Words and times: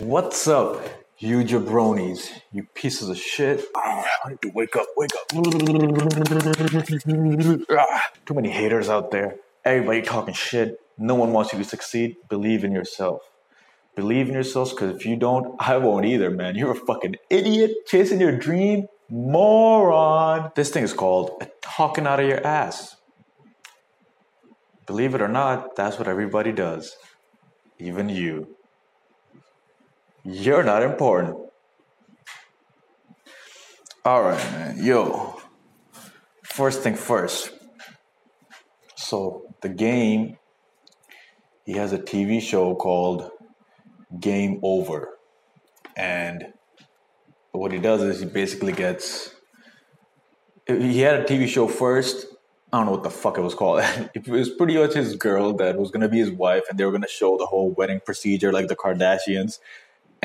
What's 0.00 0.46
up, 0.46 0.84
you 1.18 1.38
jabronis? 1.38 2.28
You 2.52 2.64
pieces 2.74 3.08
of 3.08 3.16
shit. 3.16 3.64
I 3.74 4.04
need 4.28 4.42
to 4.42 4.50
wake 4.54 4.76
up, 4.76 4.86
wake 4.94 5.10
up. 5.14 5.26
Ah, 7.70 8.02
Too 8.26 8.34
many 8.34 8.50
haters 8.50 8.90
out 8.90 9.10
there. 9.10 9.36
Everybody 9.64 10.02
talking 10.02 10.34
shit. 10.34 10.78
No 10.98 11.14
one 11.14 11.32
wants 11.32 11.52
you 11.54 11.58
to 11.60 11.64
succeed. 11.64 12.16
Believe 12.28 12.62
in 12.62 12.72
yourself. 12.72 13.22
Believe 13.96 14.28
in 14.28 14.34
yourselves 14.34 14.72
because 14.72 14.96
if 14.96 15.06
you 15.06 15.16
don't, 15.16 15.56
I 15.58 15.78
won't 15.78 16.04
either, 16.06 16.30
man. 16.30 16.56
You're 16.56 16.72
a 16.72 16.76
fucking 16.76 17.16
idiot 17.30 17.72
chasing 17.86 18.20
your 18.20 18.36
dream. 18.36 18.88
Moron. 19.10 20.52
This 20.56 20.70
thing 20.70 20.84
is 20.84 20.92
called 20.92 21.42
talking 21.62 22.06
out 22.06 22.20
of 22.20 22.28
your 22.28 22.46
ass. 22.46 22.96
Believe 24.86 25.14
it 25.14 25.22
or 25.22 25.28
not, 25.28 25.76
that's 25.76 25.98
what 25.98 26.08
everybody 26.08 26.52
does. 26.52 26.96
Even 27.78 28.10
you. 28.10 28.55
You're 30.28 30.64
not 30.64 30.82
important. 30.82 31.36
All 34.04 34.22
right, 34.22 34.52
man. 34.52 34.84
Yo, 34.84 35.40
first 36.42 36.82
thing 36.82 36.96
first. 36.96 37.52
So, 38.96 39.54
the 39.60 39.68
game, 39.68 40.38
he 41.64 41.74
has 41.74 41.92
a 41.92 41.98
TV 41.98 42.42
show 42.42 42.74
called 42.74 43.30
Game 44.18 44.58
Over. 44.64 45.16
And 45.96 46.52
what 47.52 47.70
he 47.70 47.78
does 47.78 48.02
is 48.02 48.18
he 48.18 48.26
basically 48.26 48.72
gets. 48.72 49.32
He 50.66 51.02
had 51.02 51.20
a 51.20 51.24
TV 51.24 51.46
show 51.46 51.68
first. 51.68 52.26
I 52.72 52.78
don't 52.78 52.86
know 52.86 52.92
what 52.92 53.04
the 53.04 53.10
fuck 53.10 53.38
it 53.38 53.42
was 53.42 53.54
called. 53.54 53.84
It 54.14 54.26
was 54.26 54.50
pretty 54.50 54.76
much 54.76 54.94
his 54.94 55.14
girl 55.14 55.52
that 55.58 55.78
was 55.78 55.92
gonna 55.92 56.08
be 56.08 56.18
his 56.18 56.32
wife, 56.32 56.64
and 56.68 56.76
they 56.76 56.84
were 56.84 56.90
gonna 56.90 57.06
show 57.06 57.38
the 57.38 57.46
whole 57.46 57.70
wedding 57.70 58.00
procedure 58.04 58.52
like 58.52 58.66
the 58.66 58.74
Kardashians 58.74 59.60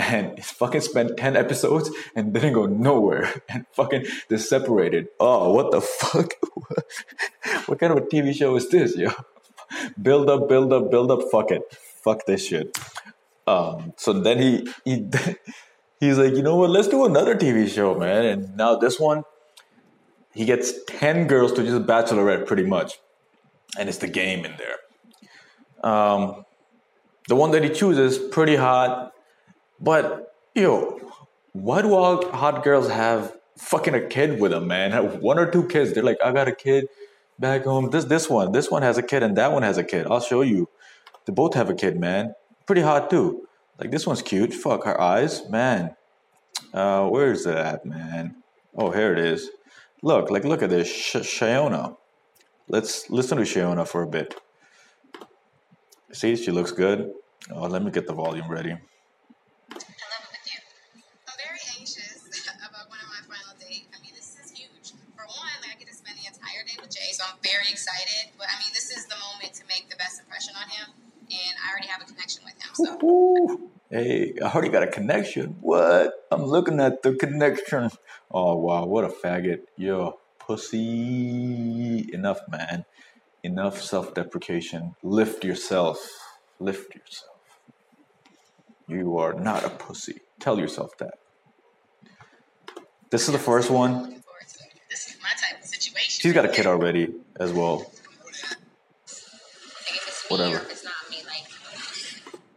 and 0.02 0.44
fucking 0.44 0.82
spent 0.82 1.16
10 1.16 1.38
episodes 1.38 1.92
and 2.16 2.34
didn't 2.34 2.54
go 2.54 2.66
nowhere 2.66 3.42
and 3.50 3.66
fucking 3.72 4.06
they 4.30 4.38
separated. 4.38 5.08
Oh, 5.20 5.54
what 5.54 5.72
the 5.72 5.82
fuck? 5.82 6.34
what 7.68 7.80
kind 7.80 7.94
of 7.94 8.00
a 8.00 8.02
TV 8.02 8.34
show 8.34 8.56
is 8.56 8.68
this, 8.70 8.98
yo? 8.98 9.12
Build 10.02 10.30
up, 10.30 10.50
build 10.50 10.74
up, 10.74 10.92
build 10.92 11.12
up, 11.12 11.22
fuck 11.32 11.50
it. 11.50 11.62
Fuck 12.04 12.26
this 12.26 12.46
shit. 12.46 12.78
Um, 13.48 13.94
so 13.96 14.12
then 14.12 14.38
he, 14.38 14.68
he 14.84 15.08
he's 16.02 16.18
like, 16.18 16.34
you 16.34 16.42
know 16.42 16.58
what, 16.58 16.72
let's 16.72 16.90
do 16.90 17.06
another 17.06 17.36
TV 17.36 17.70
show, 17.70 17.96
man. 17.96 18.26
And 18.26 18.58
now 18.58 18.76
this 18.76 19.00
one, 19.00 19.24
he 20.34 20.44
gets 20.44 20.74
10 20.88 21.28
girls 21.28 21.54
to 21.54 21.64
just 21.64 21.84
bachelorette 21.88 22.48
pretty 22.48 22.64
much. 22.64 23.00
And 23.80 23.88
it's 23.88 24.00
the 24.00 24.10
game 24.10 24.44
in 24.44 24.58
there. 24.58 25.90
Um, 25.90 26.44
the 27.30 27.36
one 27.38 27.52
that 27.52 27.64
he 27.64 27.70
chooses, 27.70 28.18
pretty 28.18 28.58
hot, 28.58 29.11
but 29.82 30.36
yo, 30.56 31.00
why 31.54 31.82
do 31.82 31.94
all 31.94 32.30
hot 32.32 32.64
girls 32.64 32.90
have 32.90 33.36
fucking 33.58 33.96
a 33.96 34.08
kid 34.08 34.40
with 34.40 34.52
them, 34.52 34.68
man? 34.68 34.92
One 35.22 35.40
or 35.40 35.50
two 35.50 35.68
kids. 35.68 35.94
They're 35.94 36.04
like, 36.04 36.18
I 36.24 36.32
got 36.32 36.48
a 36.48 36.56
kid 36.56 36.88
back 37.40 37.64
home. 37.66 37.90
This 37.90 38.06
this 38.06 38.30
one, 38.30 38.52
this 38.52 38.70
one 38.72 38.84
has 38.84 38.98
a 38.98 39.04
kid, 39.04 39.24
and 39.24 39.36
that 39.38 39.52
one 39.52 39.64
has 39.64 39.78
a 39.78 39.84
kid. 39.84 40.08
I'll 40.08 40.22
show 40.22 40.42
you. 40.42 40.70
They 41.26 41.34
both 41.34 41.56
have 41.56 41.70
a 41.70 41.76
kid, 41.76 42.00
man. 42.00 42.36
Pretty 42.66 42.82
hot 42.82 43.10
too. 43.10 43.48
Like 43.80 43.92
this 43.92 44.06
one's 44.08 44.22
cute. 44.22 44.54
Fuck 44.54 44.86
her 44.86 45.00
eyes, 45.02 45.50
man. 45.50 45.96
Uh, 46.74 47.08
where 47.08 47.32
is 47.32 47.44
that, 47.44 47.86
man? 47.86 48.36
Oh, 48.76 48.92
here 48.92 49.12
it 49.12 49.20
is. 49.20 49.50
Look, 50.04 50.30
like 50.30 50.46
look 50.46 50.62
at 50.62 50.70
this, 50.70 50.88
Sh- 50.88 51.16
Shiona. 51.18 51.98
Let's 52.68 53.10
listen 53.10 53.38
to 53.38 53.44
Shiona 53.44 53.88
for 53.88 54.04
a 54.04 54.08
bit. 54.08 54.36
See, 56.14 56.36
she 56.36 56.52
looks 56.52 56.72
good. 56.72 57.12
Oh, 57.52 57.68
let 57.68 57.84
me 57.84 57.92
get 57.92 58.08
the 58.08 58.14
volume 58.14 58.50
ready. 58.50 58.78
Hey, 73.94 74.34
I 74.42 74.46
already 74.50 74.70
got 74.70 74.84
a 74.84 74.88
connection. 74.88 75.58
What? 75.60 76.14
I'm 76.32 76.44
looking 76.46 76.80
at 76.80 77.04
the 77.04 77.14
connection. 77.14 77.92
Oh 78.32 78.56
wow, 78.56 78.86
what 78.86 79.04
a 79.04 79.10
faggot. 79.10 79.64
Yo, 79.76 80.18
pussy. 80.40 82.10
Enough, 82.14 82.40
man. 82.48 82.86
Enough 83.44 83.82
self-deprecation. 83.82 84.96
Lift 85.04 85.44
yourself. 85.44 85.98
Lift 86.58 86.96
yourself. 86.96 87.36
You 88.88 89.18
are 89.18 89.34
not 89.34 89.66
a 89.66 89.70
pussy. 89.70 90.22
Tell 90.40 90.58
yourself 90.58 90.98
that. 91.00 91.16
This 93.10 93.28
is 93.28 93.34
the 93.34 93.40
first 93.40 93.70
one. 93.70 94.04
looking 94.04 94.22
forward 94.22 94.48
to 94.48 94.64
it. 94.64 94.72
This 94.90 95.08
is 95.08 95.18
my 95.22 95.32
type 95.32 95.62
of 95.62 95.66
situation. 95.68 96.22
She's 96.22 96.32
got 96.32 96.46
a 96.46 96.50
kid 96.50 96.66
already 96.66 97.14
as 97.42 97.52
well. 97.52 97.80
Like 97.80 97.90
if 99.90 100.08
it's 100.08 100.32
me 100.32 100.38
Whatever. 100.38 100.56
or 100.56 100.60
if 100.60 100.72
it's 100.72 100.86
not 100.86 100.94
me, 101.10 101.18
like 101.28 101.46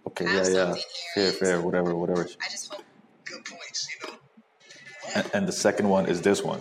Okay, 0.06 0.26
yeah, 0.26 0.48
yeah. 0.48 0.74
Something 1.14 1.32
Fair, 1.32 1.46
here. 1.48 1.56
fair, 1.56 1.60
whatever, 1.62 1.94
whatever. 1.94 2.22
I 2.42 2.48
just 2.50 2.72
hope. 2.72 2.82
good 3.24 3.44
points, 3.44 3.88
you 4.02 4.08
know. 4.08 4.14
And, 5.14 5.30
and 5.34 5.48
the 5.48 5.52
second 5.52 5.88
one 5.88 6.06
is 6.06 6.20
this 6.22 6.42
one. 6.42 6.60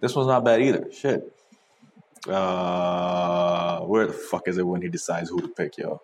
This 0.00 0.14
one's 0.14 0.28
not 0.28 0.44
bad 0.44 0.60
either. 0.62 0.90
Shit. 0.92 1.30
Uh, 2.28 3.80
where 3.80 4.06
the 4.06 4.12
fuck 4.12 4.48
is 4.48 4.58
it 4.58 4.66
when 4.66 4.82
he 4.82 4.88
decides 4.88 5.28
who 5.30 5.40
to 5.40 5.48
pick, 5.48 5.76
yo? 5.78 6.00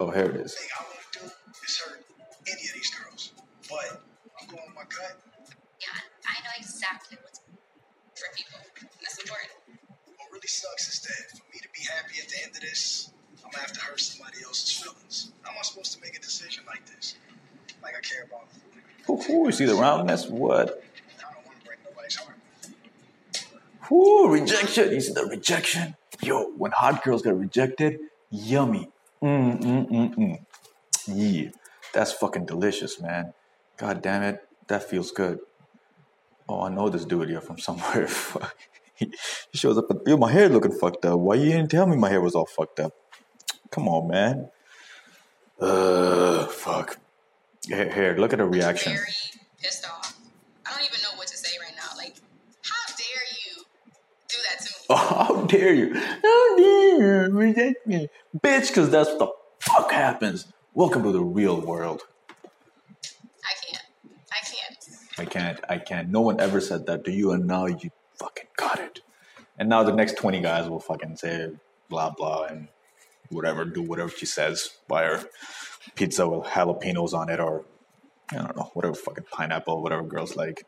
Oh, 0.00 0.10
here 0.10 0.26
it 0.26 0.36
is. 0.36 0.54
Thing 0.54 0.68
I 0.78 0.82
won't 0.84 1.12
do 1.12 1.32
is 1.66 1.78
hurt 1.78 2.04
any 2.46 2.62
of 2.68 2.74
these 2.74 2.90
girls. 2.94 3.32
But 3.68 4.02
I'm 4.40 4.46
going 4.48 4.62
with 4.66 4.74
my 4.76 4.82
gut. 4.82 5.16
Yeah, 5.80 5.98
I 6.28 6.34
know 6.44 6.54
exactly 6.58 7.18
what's 7.22 7.40
for 8.14 8.28
people. 8.36 8.60
That's 9.02 9.18
important. 9.22 9.50
What 10.16 10.28
really 10.32 10.46
sucks 10.48 10.88
is 10.92 11.00
that 11.02 11.38
for 11.38 11.44
me 11.52 11.60
to 11.60 11.68
be 11.74 11.82
happy 11.88 12.20
at 12.22 12.28
the 12.28 12.38
end 12.44 12.52
of 12.54 12.60
this, 12.60 13.10
I'm 13.44 13.50
gonna 13.50 13.62
have 13.64 13.72
to 13.72 13.80
hurt 13.80 14.00
somebody 14.00 14.38
else's 14.44 14.72
feelings. 14.72 15.07
How 15.48 15.54
am 15.54 15.60
I 15.60 15.62
supposed 15.62 15.94
to 15.94 16.00
make 16.02 16.14
a 16.14 16.20
decision 16.20 16.64
like 16.66 16.84
this? 16.84 17.16
Like 17.82 17.94
I 17.96 18.00
care 18.00 18.24
about 18.24 18.48
Ooh, 19.08 19.32
ooh, 19.32 19.46
you 19.46 19.52
see 19.52 19.64
the 19.64 19.74
roundness? 19.74 20.26
What? 20.26 20.82
I 21.18 21.32
don't 21.32 21.46
want 21.46 21.58
to 21.58 21.64
break 21.64 21.78
nobody's 21.88 22.16
heart. 22.16 22.36
Ooh, 23.90 24.28
rejection. 24.30 24.92
You 24.92 25.00
see 25.00 25.14
the 25.14 25.24
rejection? 25.24 25.96
Yo, 26.20 26.50
when 26.58 26.72
hot 26.72 27.02
girls 27.02 27.22
get 27.22 27.34
rejected, 27.34 27.98
yummy. 28.30 28.90
Mm, 29.22 29.62
mm, 29.62 29.90
mm, 29.90 30.14
mm. 30.16 30.38
Yeah, 31.06 31.50
that's 31.94 32.12
fucking 32.12 32.44
delicious, 32.44 33.00
man. 33.00 33.32
God 33.78 34.02
damn 34.02 34.22
it, 34.22 34.40
that 34.66 34.84
feels 34.84 35.10
good. 35.12 35.38
Oh, 36.46 36.60
I 36.62 36.68
know 36.68 36.90
this 36.90 37.06
dude 37.06 37.30
here 37.30 37.40
from 37.40 37.58
somewhere. 37.58 38.06
Fuck. 38.06 38.54
he 38.96 39.10
shows 39.54 39.78
up. 39.78 39.86
Yo, 40.06 40.18
my 40.18 40.30
hair 40.30 40.50
looking 40.50 40.72
fucked 40.72 41.06
up. 41.06 41.18
Why 41.18 41.36
you 41.36 41.52
didn't 41.52 41.70
tell 41.70 41.86
me 41.86 41.96
my 41.96 42.10
hair 42.10 42.20
was 42.20 42.34
all 42.34 42.46
fucked 42.46 42.80
up? 42.80 42.92
Come 43.70 43.88
on, 43.88 44.08
man. 44.08 44.50
Uh, 45.60 46.46
fuck. 46.46 46.98
Here, 47.66 47.92
here, 47.92 48.16
look 48.16 48.32
at 48.32 48.38
the 48.38 48.44
reaction. 48.44 48.92
Very 48.92 49.06
pissed 49.60 49.84
off. 49.86 50.16
I 50.64 50.70
don't 50.72 50.84
even 50.84 51.00
know 51.02 51.16
what 51.16 51.26
to 51.28 51.36
say 51.36 51.56
right 51.60 51.74
now. 51.76 51.96
Like, 51.96 52.14
how 52.62 52.94
dare 52.96 53.24
you 53.44 53.64
do 54.28 54.36
that 54.48 54.64
to 54.64 54.72
me? 54.72 54.86
Oh, 54.90 54.96
how 55.26 55.46
dare 55.46 55.74
you? 55.74 55.94
How 55.94 56.56
dare 56.56 57.26
you 57.26 57.36
reject 57.36 57.86
me? 57.86 58.08
Bitch, 58.38 58.68
because 58.68 58.90
that's 58.90 59.08
what 59.10 59.18
the 59.18 59.28
fuck 59.60 59.90
happens. 59.90 60.46
Welcome 60.74 61.02
to 61.02 61.12
the 61.12 61.22
real 61.24 61.60
world. 61.60 62.02
I 63.44 63.54
can't. 63.66 63.84
I 64.30 64.44
can't. 64.44 65.18
I 65.18 65.24
can't, 65.24 65.60
I 65.68 65.78
can't. 65.78 66.08
No 66.10 66.20
one 66.20 66.38
ever 66.38 66.60
said 66.60 66.86
that 66.86 67.04
to 67.06 67.10
you, 67.10 67.32
and 67.32 67.46
now 67.46 67.66
you 67.66 67.90
fucking 68.14 68.46
got 68.56 68.78
it. 68.78 69.00
And 69.58 69.68
now 69.68 69.82
the 69.82 69.92
next 69.92 70.16
20 70.18 70.40
guys 70.40 70.68
will 70.68 70.78
fucking 70.78 71.16
say 71.16 71.50
blah 71.88 72.10
blah 72.10 72.44
and 72.44 72.68
whatever, 73.30 73.64
do 73.64 73.82
whatever 73.82 74.10
she 74.10 74.26
says. 74.26 74.70
Buy 74.86 75.04
her 75.04 75.24
pizza 75.94 76.28
with 76.28 76.46
jalapenos 76.48 77.12
on 77.12 77.28
it, 77.28 77.40
or 77.40 77.64
I 78.30 78.36
don't 78.36 78.56
know, 78.56 78.70
whatever 78.74 78.94
fucking 78.94 79.24
pineapple, 79.30 79.82
whatever 79.82 80.02
girls 80.02 80.36
like. 80.36 80.66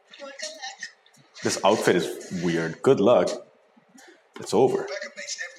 This 1.43 1.59
outfit 1.65 1.97
is 1.97 2.43
weird. 2.43 2.83
Good 2.83 3.01
luck. 3.01 3.31
It's 4.39 4.55
over. 4.55 4.87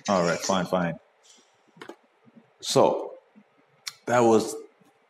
All 0.09 0.23
right, 0.23 0.39
fine, 0.39 0.65
fine. 0.65 0.99
So 2.61 3.13
that 4.05 4.19
was 4.19 4.55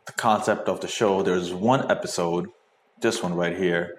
the 0.05 0.13
concept 0.13 0.67
of 0.67 0.81
the 0.81 0.87
show. 0.87 1.21
There's 1.21 1.53
one 1.53 1.89
episode, 1.89 2.49
this 2.99 3.21
one 3.21 3.33
right 3.33 3.57
here, 3.57 3.97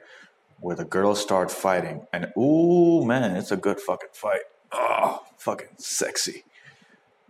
where 0.61 0.77
the 0.77 0.85
girls 0.85 1.21
start 1.21 1.50
fighting, 1.50 2.06
and 2.12 2.33
ooh 2.38 3.05
man, 3.05 3.37
it's 3.37 3.50
a 3.50 3.56
good 3.56 3.81
fucking 3.81 4.11
fight. 4.12 4.43
Oh, 4.71 5.23
fucking 5.37 5.69
sexy. 5.77 6.45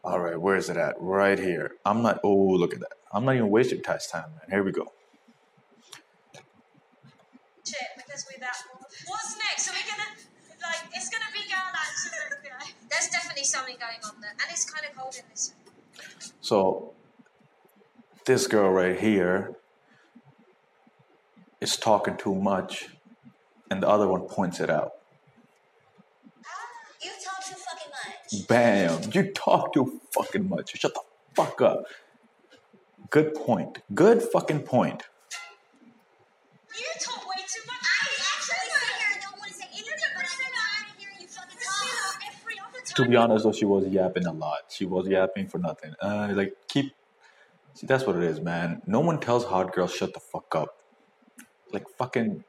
All 0.05 0.21
right, 0.21 0.41
where 0.41 0.57
is 0.57 0.69
it 0.69 0.77
at? 0.77 0.97
Right 0.99 1.39
here. 1.39 1.73
I'm 1.85 2.03
not. 2.03 2.21
Oh, 2.25 2.35
look 2.35 2.75
at 2.75 2.81
that. 2.81 2.93
I'm 3.13 3.25
not 3.25 3.35
even 3.37 3.51
wasting 3.51 3.83
Ty's 3.83 4.07
time, 4.07 4.31
man. 4.31 4.51
Here 4.51 4.63
we 4.63 4.73
go. 4.73 4.93
because 7.97 8.27
we're 8.31 8.41
that 8.41 8.57
bored. 8.71 8.85
What's 9.07 9.37
next? 9.39 9.69
Are 9.69 9.73
we 9.73 9.81
gonna 9.89 10.11
like? 10.63 10.91
It's 10.95 11.09
gonna 11.09 11.25
be 11.33 11.49
girl. 11.49 11.59
There's 12.91 13.09
definitely 13.09 13.45
something 13.45 13.77
going 13.79 13.99
on 14.05 14.21
there, 14.21 14.31
and 14.31 14.51
it's 14.51 14.71
kind 14.71 14.85
of 14.87 14.97
cold 14.97 15.15
in 15.15 15.23
this. 15.31 15.55
room. 15.67 16.33
So 16.41 16.93
this 18.27 18.47
girl 18.47 18.71
right 18.71 18.99
here, 18.99 19.57
is 21.63 21.77
talking 21.77 22.17
too 22.17 22.35
much, 22.35 22.89
and 23.71 23.83
the 23.83 23.89
other 23.89 24.09
one 24.09 24.23
points 24.23 24.59
it 24.59 24.69
out. 24.69 24.93
You 27.01 27.11
talk 27.25 27.45
too 27.45 27.55
fucking 27.55 27.91
much. 27.91 28.22
Bam! 28.49 29.01
You 29.13 29.31
talk 29.33 29.75
too 29.75 30.01
fucking 30.13 30.49
much. 30.49 30.77
Shut 30.79 30.95
the 30.95 31.03
fuck 31.35 31.61
up. 31.61 31.85
Good 33.11 33.35
point. 33.35 33.81
Good 33.95 34.23
fucking 34.23 34.61
point. 34.61 35.03
You 36.79 36.87
talk 37.01 37.29
way 37.29 37.37
too 37.47 37.61
much. 37.67 37.77
I 37.83 38.09
actually 38.09 38.41
sit 38.41 38.57
here 38.97 39.13
and 39.13 39.23
don't 39.23 39.39
want 39.39 39.51
to 39.51 39.55
say 39.55 39.67
anything, 39.67 39.95
but 40.17 40.25
I'm 40.25 40.39
tired 40.41 40.91
of 40.91 40.99
hearing 40.99 41.17
you 41.21 41.29
fucking 41.29 41.59
talk. 41.59 42.21
Every 42.27 42.55
other 42.59 42.79
time. 42.79 43.05
To 43.05 43.11
be 43.11 43.17
honest, 43.17 43.45
though, 43.45 43.53
she 43.53 43.67
was 43.67 43.87
yapping 43.89 44.27
a 44.27 44.33
lot. 44.33 44.61
She 44.71 44.87
was 44.87 45.07
yapping 45.09 45.49
for 45.49 45.59
nothing. 45.59 45.95
Uh, 46.01 46.33
like 46.35 46.55
keep. 46.69 46.95
See, 47.75 47.87
that's 47.87 48.07
what 48.07 48.17
it 48.17 48.23
is, 48.23 48.41
man. 48.41 48.83
No 48.87 49.01
one 49.01 49.21
tells 49.21 49.45
hot 49.45 49.75
girls 49.75 49.95
shut 49.95 50.15
the 50.15 50.21
fuck 50.21 50.55
up. 50.55 50.79
Like 51.73 51.89
fucking, 51.99 52.45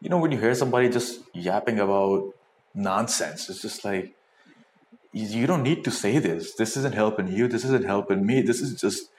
you 0.00 0.08
know, 0.08 0.18
when 0.18 0.32
you 0.32 0.38
hear 0.38 0.54
somebody 0.54 0.88
just 0.88 1.20
yapping 1.32 1.78
about 1.78 2.34
nonsense, 2.74 3.48
it's 3.48 3.62
just 3.62 3.84
like 3.84 4.14
you 5.14 5.26
you 5.40 5.46
don't 5.46 5.62
need 5.62 5.84
to 5.84 5.90
say 5.90 6.18
this. 6.18 6.54
This 6.54 6.76
isn't 6.76 6.94
helping 6.94 7.28
you. 7.28 7.46
This 7.46 7.64
isn't 7.64 7.84
helping 7.84 8.26
me. 8.26 8.42
This 8.42 8.60
is 8.60 8.78
just. 8.80 9.10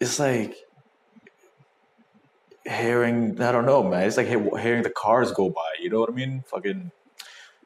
It's 0.00 0.18
like 0.18 0.56
hearing. 2.66 3.40
I 3.40 3.52
don't 3.52 3.64
know, 3.64 3.82
man. 3.84 4.06
It's 4.06 4.16
like 4.16 4.26
hearing 4.26 4.82
the 4.82 4.90
cars 4.90 5.30
go 5.30 5.48
by. 5.50 5.70
You 5.80 5.90
know 5.90 6.00
what 6.00 6.10
I 6.10 6.12
mean? 6.12 6.42
Fucking. 6.48 6.90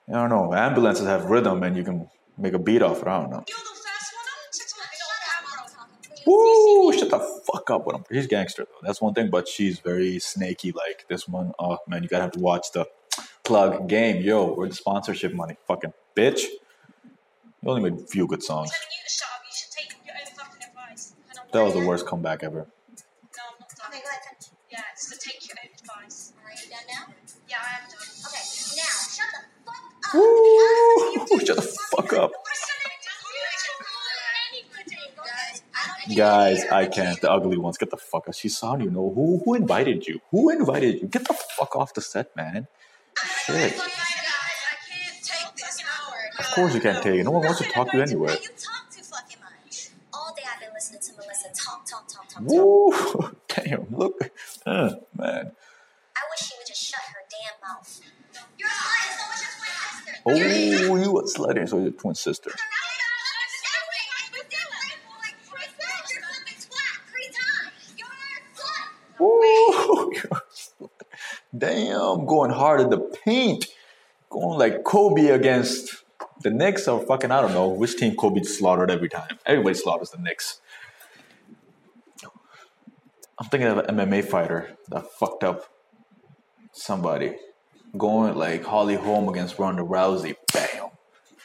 I 0.08 0.12
don't 0.12 0.28
know. 0.28 0.52
Ambulances 0.52 1.06
have 1.06 1.24
rhythm, 1.24 1.62
and 1.62 1.76
you 1.76 1.82
can 1.84 2.08
make 2.36 2.52
a 2.52 2.58
beat 2.58 2.82
off 2.82 3.00
it. 3.00 3.08
I 3.08 3.22
don't 3.22 3.30
know. 3.30 3.44
You're 3.48 3.56
the 3.56 3.64
first 3.64 4.12
one 4.14 4.26
on 4.28 4.52
to 4.52 4.60
talk 4.60 4.92
Shut 4.92 5.08
on 5.08 5.16
up, 5.16 5.26
camera. 5.26 5.64
I'm 5.64 5.88
talking, 5.88 6.12
please. 6.16 6.26
Woo! 6.26 6.92
Shut 6.92 7.10
the 7.10 7.42
fuck 7.50 7.70
up 7.70 7.86
with 7.86 7.96
him. 7.96 8.04
He's 8.10 8.26
gangster 8.26 8.64
though. 8.66 8.86
That's 8.86 9.00
one 9.00 9.14
thing, 9.14 9.30
but 9.30 9.48
she's 9.48 9.80
very 9.80 10.18
snaky. 10.18 10.70
Like 10.72 11.06
this 11.08 11.26
one. 11.26 11.52
Oh 11.58 11.78
man, 11.88 12.02
you 12.02 12.10
gotta 12.10 12.24
have 12.24 12.32
to 12.32 12.40
watch 12.40 12.72
the 12.72 12.86
plug 13.42 13.88
game. 13.88 14.22
Yo, 14.22 14.52
where's 14.52 14.70
the 14.70 14.76
sponsorship 14.76 15.32
money? 15.32 15.56
Fucking 15.66 15.94
bitch. 16.14 16.44
You 17.66 17.72
only 17.72 17.90
made 17.90 18.00
a 18.00 18.06
few 18.06 18.28
good 18.28 18.44
songs. 18.44 18.70
Telling 18.70 18.86
you 18.92 19.02
to 19.02 19.10
shut 19.12 19.28
up. 19.34 19.42
You 19.44 19.56
should 19.58 19.72
take 19.72 19.90
your 20.06 20.14
own 20.14 20.26
fucking 20.36 20.68
advice. 20.68 21.14
And 21.28 21.36
I'm 21.36 21.46
That 21.50 21.64
was 21.64 21.74
the 21.74 21.84
worst 21.84 22.06
comeback 22.06 22.44
ever. 22.44 22.58
No, 22.58 22.62
I'm 22.62 23.58
not 23.58 23.68
done. 23.74 23.88
Okay, 23.88 24.02
go 24.02 24.08
ahead. 24.08 24.46
Yeah, 24.70 24.82
it's 24.92 25.10
to 25.10 25.18
take 25.18 25.48
your 25.48 25.56
own 25.58 25.70
advice. 25.74 26.32
Are 26.44 26.52
you 26.52 26.70
done 26.70 26.86
now? 26.86 27.12
Yeah, 27.48 27.56
I 27.58 27.82
am 27.82 27.90
done. 27.90 28.06
Okay, 28.22 28.44
now 28.78 28.94
shut 29.10 29.26
the 29.34 29.42
fuck 29.66 29.82
up. 30.06 30.14
Woo! 30.14 31.40
Shut 31.44 31.56
the 31.56 31.78
fuck 31.90 32.12
up. 32.12 32.30
Guys, 36.16 36.64
I 36.70 36.86
can't. 36.86 37.20
The 37.20 37.32
ugly 37.32 37.56
ones. 37.56 37.78
Get 37.78 37.90
the 37.90 37.96
fuck 37.96 38.26
out. 38.28 38.36
She 38.36 38.48
saw 38.48 38.76
you 38.76 38.90
know 38.90 39.12
who 39.12 39.42
who 39.44 39.54
invited 39.54 40.06
you? 40.06 40.20
Who 40.30 40.50
invited 40.50 41.00
you? 41.00 41.08
Get 41.08 41.26
the 41.26 41.34
fuck 41.34 41.74
off 41.74 41.94
the 41.94 42.00
set, 42.00 42.36
man. 42.36 42.68
Shit. 43.44 43.74
Of 46.56 46.62
course 46.62 46.74
you 46.74 46.80
can't 46.80 47.02
take 47.02 47.20
it. 47.20 47.24
No 47.24 47.32
one 47.32 47.44
wants 47.44 47.60
to 47.60 47.68
talk 47.68 47.90
to 47.90 47.98
you 47.98 48.02
anyway. 48.02 48.32
You 48.32 48.48
talk 48.56 48.88
too 48.90 49.02
fucking 49.02 49.36
much. 49.42 49.90
All 50.10 50.34
day 50.34 50.42
I've 50.50 50.58
been 50.58 50.70
listening 50.72 51.02
to 51.02 51.12
Melissa 51.12 51.48
talk, 51.54 51.84
talk, 51.84 52.08
talk, 52.08 52.26
talk, 52.30 52.44
talk. 52.44 52.50
Woo! 52.50 53.36
Damn, 53.48 53.86
look. 53.90 54.30
Uh, 54.64 54.94
man. 55.14 55.52
I 56.16 56.20
wish 56.30 56.48
she 56.48 56.54
would 56.56 56.66
just 56.66 56.82
shut 56.82 57.02
her 57.12 57.20
damn 57.28 57.76
mouth. 57.76 58.00
You're 58.56 58.68
a 58.68 58.72
slut, 58.72 59.18
so 59.18 59.28
much 59.28 59.42
as 59.44 59.60
my 59.60 59.66
sister. 60.00 60.90
Oh, 60.90 60.96
you 60.96 61.18
a 61.18 61.22
slut, 61.24 61.68
so 61.68 61.78
your 61.78 61.90
twin 61.90 62.14
sister. 62.14 62.52
Woo! 69.18 70.12
Damn, 71.56 72.24
going 72.24 72.50
hard 72.50 72.80
in 72.80 72.88
the 72.88 72.98
paint. 72.98 73.66
Going 74.30 74.58
like 74.58 74.84
Kobe 74.84 75.26
against 75.28 75.95
the 76.42 76.50
Knicks 76.50 76.86
are 76.88 77.00
fucking, 77.00 77.30
I 77.30 77.40
don't 77.40 77.52
know, 77.52 77.68
which 77.68 77.96
team 77.96 78.14
Kobe 78.16 78.42
slaughtered 78.42 78.90
every 78.90 79.08
time. 79.08 79.38
Everybody 79.46 79.74
slaughters 79.74 80.10
the 80.10 80.18
Knicks. 80.18 80.60
I'm 83.38 83.48
thinking 83.48 83.68
of 83.68 83.78
an 83.78 83.96
MMA 83.96 84.24
fighter 84.24 84.76
that 84.88 85.10
fucked 85.12 85.44
up 85.44 85.66
somebody. 86.72 87.36
Going 87.96 88.34
like 88.34 88.64
Holly 88.64 88.94
Holm 88.94 89.28
against 89.28 89.58
Ronda 89.58 89.82
Rousey. 89.82 90.36
Bam. 90.52 90.90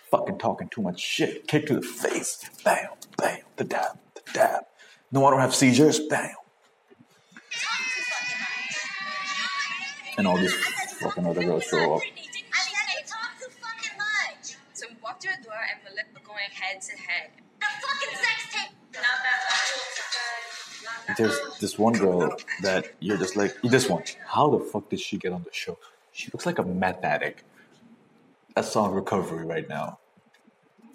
Fucking 0.10 0.38
talking 0.38 0.70
too 0.70 0.82
much 0.82 1.00
shit. 1.00 1.48
Kick 1.48 1.68
to 1.68 1.76
the 1.76 1.82
face. 1.82 2.50
Bam. 2.64 2.90
Bam. 3.18 3.40
The 3.58 3.64
dab. 3.64 3.98
The 4.16 4.22
dab. 4.34 4.64
No, 5.12 5.26
I 5.26 5.32
don't 5.32 5.40
have 5.40 5.56
seizures. 5.56 6.00
Bam. 6.00 6.36
And 10.18 10.28
all 10.28 10.38
these 10.38 10.54
fucking 10.54 11.26
other 11.26 11.44
girls 11.44 11.64
show 11.64 11.96
up. 11.96 12.02
Were 16.62 16.68
going 16.68 16.74
head 16.74 16.82
to 16.82 16.92
head. 16.98 17.32
There's 21.18 21.38
this 21.60 21.78
one 21.78 21.94
girl 21.94 22.36
that 22.62 22.94
you're 23.00 23.18
just 23.18 23.36
like, 23.36 23.56
this 23.64 23.90
one. 23.90 24.04
How 24.26 24.50
the 24.50 24.60
fuck 24.60 24.90
did 24.90 25.00
she 25.00 25.18
get 25.18 25.34
on 25.34 25.44
the 25.44 25.50
show? 25.52 25.78
She 26.12 26.30
looks 26.32 26.46
like 26.46 26.60
a 26.60 26.64
meth 26.64 27.04
addict. 27.04 27.44
That's 28.56 28.76
on 28.76 28.94
recovery 28.94 29.46
right 29.46 29.68
now. 29.68 30.00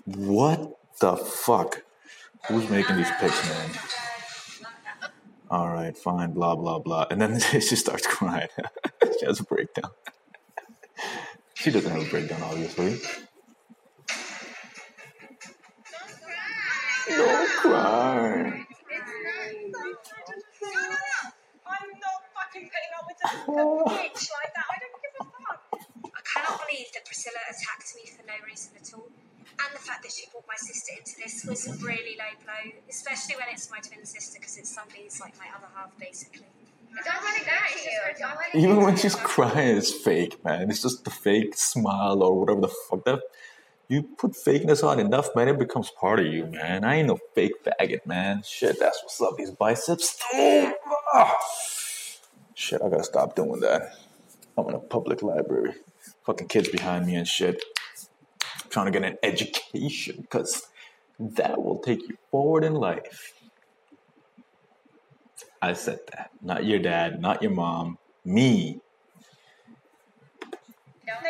What 0.04 0.78
the 1.00 1.16
fuck? 1.16 1.82
Who's 2.48 2.68
making 2.70 2.96
these 2.96 3.10
picks, 3.18 3.48
man? 3.48 3.70
All 5.50 5.68
right, 5.68 5.96
fine, 5.96 6.32
blah 6.32 6.54
blah 6.56 6.78
blah, 6.80 7.06
and 7.10 7.20
then 7.20 7.40
she 7.60 7.76
starts 7.76 8.06
crying. 8.06 8.48
she 9.18 9.26
has 9.26 9.40
a 9.40 9.44
breakdown. 9.44 9.90
she 11.54 11.70
doesn't 11.70 11.90
have 11.90 12.02
a 12.06 12.10
breakdown, 12.10 12.42
obviously. 12.42 13.00
Don't 17.08 17.50
cry. 17.50 18.66
I'm 21.66 21.90
not 22.02 22.20
fucking 22.34 22.66
putting 22.66 22.92
up 22.98 23.06
with 23.06 23.20
a, 23.22 23.30
a 23.46 23.64
bitch 23.94 24.26
like 24.34 24.52
that. 24.54 24.66
I 24.66 24.76
don't 24.82 24.98
give 25.02 25.14
a 25.20 25.24
fuck. 25.24 25.60
I 26.04 26.20
cannot 26.24 26.60
believe 26.66 26.86
that 26.94 27.04
Priscilla 27.04 27.38
attacked 27.50 27.94
me 27.94 28.10
for 28.10 28.26
no 28.26 28.34
reason 28.46 28.72
at 28.80 28.90
all. 28.94 29.08
And 29.58 29.74
the 29.74 29.78
fact 29.78 30.02
that 30.02 30.12
she 30.12 30.26
brought 30.30 30.44
my 30.48 30.56
sister 30.56 30.92
into 30.98 31.14
this 31.22 31.44
was 31.44 31.66
a 31.66 31.72
really 31.84 32.16
low 32.18 32.34
blow, 32.44 32.72
especially 32.90 33.36
when 33.36 33.46
it's 33.52 33.70
my 33.70 33.78
twin 33.78 34.04
sister, 34.04 34.38
because 34.38 34.58
it's 34.58 34.74
somebody 34.74 35.04
who's 35.04 35.20
like 35.20 35.38
my 35.38 35.46
other 35.56 35.68
half, 35.74 35.96
basically. 35.98 36.46
Don't 37.04 37.24
let 37.24 37.40
it 37.40 37.44
get 37.44 37.84
you. 37.84 37.90
Don't 38.18 38.36
let 38.36 38.54
it 38.54 38.58
Even 38.58 38.82
when 38.82 38.96
she's 38.96 39.14
crying, 39.14 39.76
it's 39.76 39.92
fake, 39.92 40.42
man. 40.44 40.70
It's 40.70 40.82
just 40.82 41.04
the 41.04 41.10
fake 41.10 41.56
smile 41.56 42.22
or 42.22 42.38
whatever 42.38 42.62
the 42.62 42.68
fuck 42.68 43.04
that. 43.04 43.20
You 43.88 44.02
put 44.18 44.32
fakeness 44.32 44.82
on 44.86 45.00
enough, 45.00 45.28
man, 45.36 45.48
it 45.48 45.58
becomes 45.58 45.90
part 45.90 46.20
of 46.20 46.26
you, 46.26 46.46
man. 46.46 46.84
I 46.84 46.96
ain't 46.96 47.08
no 47.08 47.18
fake 47.34 47.52
faggot, 47.64 48.06
man. 48.06 48.42
Shit, 48.44 48.80
that's 48.80 49.00
what's 49.02 49.20
up. 49.20 49.36
These 49.38 49.52
biceps. 49.52 50.18
Ah. 51.14 51.34
Shit, 52.54 52.82
I 52.82 52.88
gotta 52.88 53.04
stop 53.04 53.36
doing 53.36 53.60
that. 53.60 53.92
I'm 54.58 54.68
in 54.68 54.74
a 54.74 54.80
public 54.80 55.22
library. 55.22 55.74
Fucking 56.26 56.48
kids 56.48 56.68
behind 56.68 57.06
me 57.06 57.16
and 57.16 57.28
shit. 57.28 57.62
trying 58.70 58.86
to 58.86 58.92
get 58.92 59.04
an 59.08 59.18
education, 59.22 60.18
because 60.22 60.62
that 61.20 61.62
will 61.62 61.78
take 61.80 62.00
you 62.08 62.16
forward 62.30 62.64
in 62.64 62.74
life. 62.74 63.32
I 65.62 65.74
said 65.74 66.00
that. 66.12 66.30
Not 66.42 66.64
your 66.64 66.78
dad, 66.80 67.20
not 67.20 67.42
your 67.42 67.52
mom, 67.52 67.98
me. 68.24 68.80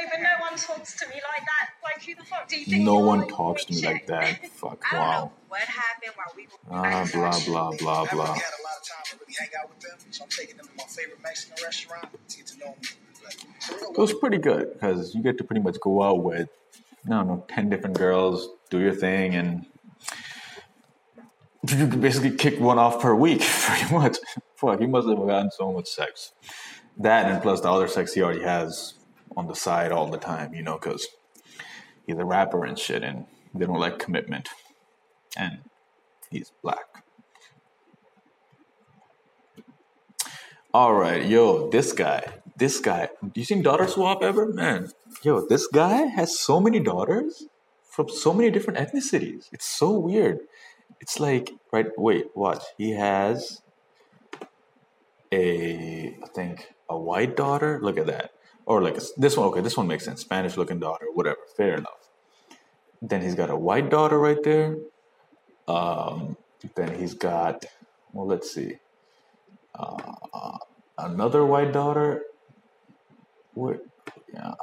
No, 0.07 0.11
but 0.13 0.23
no 0.23 0.29
one 0.41 0.57
talks 0.57 0.97
to 1.01 1.07
me 1.09 1.15
like 1.15 1.45
that. 1.47 1.71
Like, 1.83 2.03
who 2.05 2.15
the 2.15 2.25
fuck 2.25 2.49
do 2.49 2.59
you 2.59 2.65
think 2.65 2.83
No 2.85 2.99
you 2.99 3.03
are? 3.03 3.07
one 3.07 3.21
you 3.21 3.27
talks 3.35 3.65
to 3.67 3.73
me 3.75 3.81
bitch? 3.83 3.85
like 3.87 4.07
that. 4.07 4.47
Fuck, 4.53 4.85
I 4.93 4.97
don't 4.97 5.05
know 5.05 5.09
wow. 5.09 5.33
what 5.49 5.61
happened 5.63 6.13
while 6.15 6.27
we 6.37 6.45
were. 6.47 6.77
Ah, 6.77 7.09
blah, 7.13 7.41
blah, 7.47 7.71
blah, 7.79 8.03
I 8.03 8.15
blah. 8.15 8.25
really 8.25 8.39
had 8.39 8.55
a 8.61 8.63
lot 8.63 8.77
of 8.81 8.87
time 8.89 9.05
to 9.05 9.17
really 9.21 9.35
hang 9.39 9.49
out 9.63 9.69
with 9.69 9.81
them, 9.81 9.99
so 10.11 10.25
I'm 10.25 10.31
taking 10.31 10.57
them 10.57 10.67
to 10.67 10.73
my 10.77 10.85
favorite 10.85 11.23
Mexican 11.23 11.57
restaurant 11.65 12.09
to 12.29 12.37
get 12.37 12.47
to 12.47 12.59
know 12.59 12.67
them. 12.67 12.77
Like, 13.25 13.35
for 13.61 13.75
real, 13.81 13.91
It 13.93 13.99
was 13.99 14.13
pretty 14.15 14.39
good 14.39 14.73
because 14.75 15.15
you 15.15 15.23
get 15.23 15.39
to 15.39 15.45
pretty 15.45 15.63
much 15.63 15.79
go 15.81 16.03
out 16.03 16.23
with, 16.23 16.49
I 17.07 17.11
don't 17.11 17.27
know, 17.29 17.45
10 17.49 17.69
different 17.71 17.99
girls, 17.99 18.49
do 18.71 18.79
your 18.81 18.95
thing, 18.95 19.35
and 19.35 19.67
you 21.69 21.89
can 21.89 22.01
basically 22.01 22.37
kick 22.37 22.61
one 22.61 22.79
off 22.79 23.01
per 23.01 23.15
week, 23.15 23.41
pretty 23.45 23.93
much. 23.95 24.19
Fuck, 24.57 24.81
he 24.81 24.87
must 24.87 25.09
have 25.09 25.19
gotten 25.19 25.51
so 25.51 25.73
much 25.73 25.89
sex. 25.89 26.33
That 26.99 27.31
and 27.31 27.43
plus 27.43 27.61
the 27.61 27.71
other 27.71 27.89
sex 27.89 28.15
he 28.15 28.23
already 28.23 28.43
has 28.43 28.95
on 29.37 29.47
the 29.47 29.55
side 29.55 29.93
all 29.93 30.07
the 30.09 30.19
time, 30.19 30.55
you 30.55 30.63
know, 30.63 30.79
because 30.79 31.09
he's 32.07 32.17
a 32.17 32.25
rapper 32.25 32.65
and 32.65 32.79
shit, 32.79 33.03
and 33.03 33.27
they 33.55 33.67
don't 33.67 33.79
like 33.79 33.99
commitment. 33.99 34.49
And 35.37 35.59
he's 36.31 36.53
black. 36.63 37.05
All 40.73 40.95
right, 40.95 41.25
yo, 41.25 41.71
this 41.71 41.93
guy, 41.93 42.23
this 42.57 42.81
guy. 42.81 43.09
You 43.35 43.45
seen 43.45 43.63
Daughter 43.63 43.87
Swap 43.87 44.23
ever, 44.23 44.53
man? 44.53 44.91
Yo, 45.23 45.47
this 45.47 45.67
guy 45.67 46.03
has 46.03 46.39
so 46.39 46.61
many 46.61 46.81
daughters 46.81 47.47
from 47.89 48.11
so 48.11 48.35
many 48.35 48.51
different 48.51 48.79
ethnicities. 48.79 49.49
It's 49.53 49.67
so 49.67 49.99
weird. 49.99 50.41
It's 51.01 51.19
like, 51.19 51.53
right? 51.73 51.87
Wait, 51.97 52.27
watch. 52.35 52.63
He 52.77 52.91
has 52.93 53.63
a, 55.33 56.19
a 56.23 56.27
think 56.35 56.69
a 56.91 56.99
white 56.99 57.37
daughter. 57.37 57.79
Look 57.83 57.99
at 57.99 58.07
that. 58.07 58.33
Or 58.67 58.83
like 58.83 58.99
this 59.17 59.37
one. 59.37 59.49
Okay, 59.49 59.61
this 59.61 59.77
one 59.77 59.87
makes 59.87 60.05
sense. 60.05 60.21
Spanish 60.21 60.57
looking 60.57 60.81
daughter. 60.81 61.07
Whatever. 61.15 61.39
Fair 61.57 61.75
enough. 61.77 62.11
Then 63.01 63.23
he's 63.23 63.37
got 63.37 63.49
a 63.51 63.57
white 63.57 63.91
daughter 63.91 64.19
right 64.19 64.43
there. 64.43 64.77
Um, 65.69 66.37
then 66.75 66.99
he's 66.99 67.15
got. 67.15 67.65
Well, 68.13 68.27
let's 68.27 68.51
see. 68.53 68.79
Uh, 69.75 70.59
another 70.99 71.47
white 71.47 71.73
daughter. 71.73 72.25
Where? 73.55 73.81
Yeah. 74.35 74.55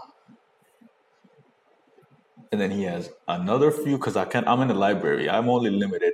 And 2.51 2.61
then 2.61 2.71
he 2.71 2.83
has 2.83 3.09
another 3.27 3.71
few 3.71 3.97
because 3.97 4.17
I 4.17 4.25
can't. 4.25 4.47
I'm 4.47 4.61
in 4.61 4.67
the 4.67 4.73
library. 4.73 5.29
I'm 5.29 5.49
only 5.49 5.71
limited. 5.71 6.13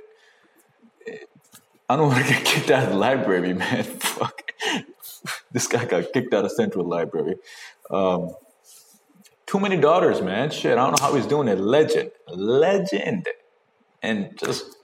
I 1.88 1.96
don't 1.96 2.08
want 2.12 2.24
to 2.24 2.32
get 2.32 2.44
kicked 2.44 2.70
out 2.70 2.84
of 2.84 2.90
the 2.90 2.96
library, 2.96 3.52
man. 3.52 3.82
Fuck. 4.00 4.52
This 5.52 5.66
guy 5.66 5.84
got 5.84 6.12
kicked 6.12 6.32
out 6.32 6.44
of 6.44 6.52
Central 6.52 6.86
Library. 6.86 7.34
Um, 7.90 8.30
too 9.46 9.58
many 9.58 9.76
daughters, 9.76 10.22
man. 10.22 10.50
Shit, 10.50 10.78
I 10.78 10.84
don't 10.86 11.00
know 11.00 11.04
how 11.04 11.14
he's 11.14 11.26
doing 11.26 11.48
it. 11.48 11.58
Legend, 11.58 12.12
legend, 12.28 13.26
and 14.02 14.38
just 14.38 14.76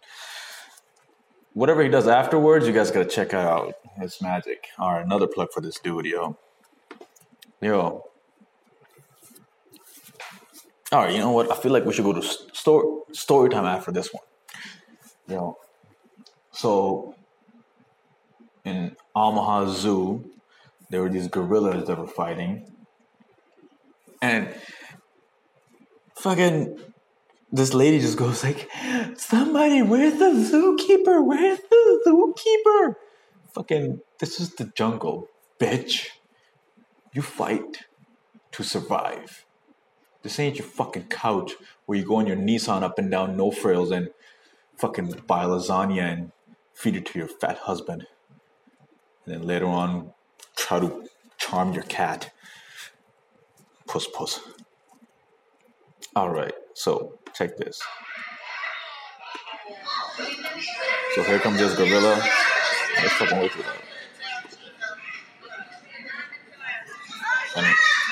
whatever 1.53 1.83
he 1.83 1.89
does 1.89 2.09
afterwards, 2.09 2.67
you 2.67 2.73
guys 2.73 2.91
gotta 2.91 3.07
check 3.07 3.33
out 3.33 3.75
his 4.01 4.21
magic. 4.21 4.67
All 4.79 4.93
right, 4.93 5.05
another 5.05 5.27
plug 5.27 5.53
for 5.53 5.61
this 5.61 5.79
dude, 5.79 6.07
yo. 6.07 6.37
Yo. 7.61 8.05
All 10.93 11.03
right, 11.05 11.13
you 11.13 11.19
know 11.19 11.31
what? 11.31 11.51
I 11.51 11.57
feel 11.57 11.73
like 11.73 11.85
we 11.85 11.93
should 11.93 12.05
go 12.05 12.13
to 12.13 12.23
story 12.23 13.03
story 13.13 13.51
time 13.51 13.65
after 13.65 13.93
this 13.93 14.13
one. 14.13 14.25
Yo. 15.29 15.57
So 16.53 17.15
in 18.65 18.97
Omaha 19.15 19.67
Zoo, 19.67 20.31
there 20.91 21.03
were 21.03 21.09
these 21.09 21.29
gorillas 21.29 21.87
that 21.87 21.99
were 21.99 22.07
fighting. 22.07 22.76
And 24.23 24.55
fucking 26.17 26.79
this 27.53 27.73
lady 27.73 28.01
just 28.01 28.19
goes 28.19 28.43
like, 28.43 28.69
somebody, 29.17 29.83
where's 29.83 30.19
the 30.19 30.27
zookeeper? 30.27 31.25
Where's 31.25 31.61
the 31.71 32.03
zookeeper? 32.07 32.95
Fucking, 33.55 34.01
this 34.19 34.41
is 34.41 34.55
the 34.55 34.65
jungle, 34.77 35.29
bitch. 35.59 36.09
You 37.15 37.23
fight 37.23 37.85
to 38.53 38.63
survive. 38.63 39.47
This 40.23 40.39
ain't 40.39 40.59
your 40.59 40.67
fucking 40.67 41.05
couch 41.05 41.53
where 41.87 41.97
you 41.97 42.05
go 42.05 42.17
on 42.17 42.27
your 42.27 42.37
Nissan 42.37 42.83
up 42.83 42.99
and 42.99 43.11
down, 43.11 43.37
no 43.37 43.51
frills, 43.51 43.91
and 43.91 44.11
fucking 44.77 45.23
buy 45.27 45.45
lasagna 45.45 46.03
and 46.03 46.33
feed 46.75 46.97
it 46.97 47.07
to 47.07 47.19
your 47.19 47.29
fat 47.29 47.59
husband. 47.59 48.07
And 49.25 49.35
then 49.35 49.47
later 49.47 49.67
on, 49.67 50.13
try 50.57 50.81
to 50.81 51.09
charm 51.39 51.73
your 51.73 51.85
cat. 51.85 52.33
Puss 53.87 54.09
puss. 54.09 54.41
All 56.15 56.31
right, 56.31 56.53
so 56.75 57.19
check 57.35 57.57
this. 57.57 57.83
So 61.15 61.23
here 61.23 61.39
comes 61.39 61.59
this 61.59 61.77
gorilla. 61.77 62.23
Let's 62.97 63.13
fucking 63.15 63.39
wait 63.39 63.53
for 63.53 63.63
that. 63.63 63.83
And 67.57 67.67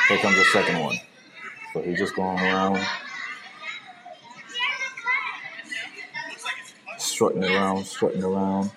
here 0.09 0.19
comes 0.19 0.37
the 0.37 0.45
second 0.45 0.81
one. 0.81 0.97
So 1.73 1.83
he's 1.83 1.99
just 1.99 2.15
going 2.15 2.39
around, 2.39 2.79
strutting 6.99 7.45
around, 7.45 7.85
strutting 7.85 8.23
around. 8.23 8.71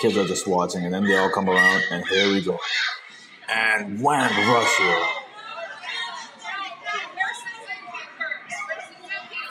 Kids 0.00 0.16
are 0.16 0.26
just 0.26 0.46
watching, 0.46 0.84
and 0.84 0.94
then 0.94 1.04
they 1.04 1.16
all 1.16 1.30
come 1.30 1.48
around, 1.48 1.82
and 1.90 2.06
here 2.06 2.32
we 2.32 2.40
go. 2.42 2.58
And 3.48 4.02
wham, 4.02 4.30
Russia. 4.30 5.06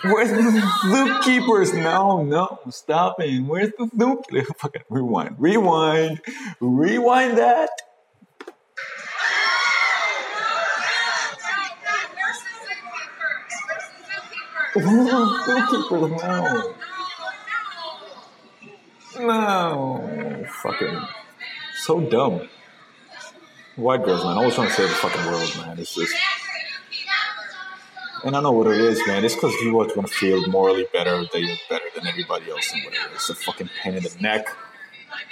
Where's 0.02 0.30
the 0.30 0.62
zookeepers? 0.86 1.74
No, 1.74 2.24
no, 2.24 2.60
stop 2.70 3.20
it. 3.20 3.42
Where's 3.42 3.72
the 3.78 3.86
zookeeper? 3.86 4.46
Fucking 4.58 4.84
rewind, 4.90 5.36
rewind, 5.38 6.22
rewind 6.60 7.38
that. 7.38 7.70
Where's 14.74 14.86
the? 14.86 16.10
No. 16.22 16.76
No. 19.20 20.09
Fucking 20.64 21.08
so 21.76 22.02
dumb. 22.02 22.50
White 23.76 24.04
girls, 24.04 24.24
man. 24.24 24.38
Always 24.38 24.56
trying 24.56 24.68
to 24.68 24.74
save 24.74 24.90
the 24.90 24.96
fucking 24.96 25.26
world, 25.26 25.54
man. 25.58 25.80
It's 25.80 25.96
just. 25.96 26.14
And 28.26 28.36
I 28.36 28.42
know 28.42 28.52
what 28.52 28.68
it 28.68 28.82
is, 28.82 29.00
man. 29.08 29.24
It's 29.24 29.36
because 29.36 29.54
you 29.62 29.72
always 29.80 29.96
want 29.96 30.10
to 30.10 30.14
feel 30.14 30.46
morally 30.50 30.86
better 30.92 31.24
that 31.32 31.42
you're 31.42 31.56
better 31.70 31.86
than 31.96 32.06
everybody 32.06 32.52
else 32.52 32.74
and 32.74 32.84
whatever. 32.84 33.14
It's 33.14 33.30
a 33.30 33.36
fucking 33.36 33.70
pain 33.82 33.94
in 33.94 34.04
the 34.04 34.14
neck 34.20 34.48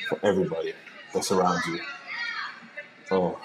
for 0.08 0.18
everybody 0.24 0.74
that 1.14 1.26
surrounds 1.26 1.66
you. 1.68 1.80
Oh. 3.12 3.38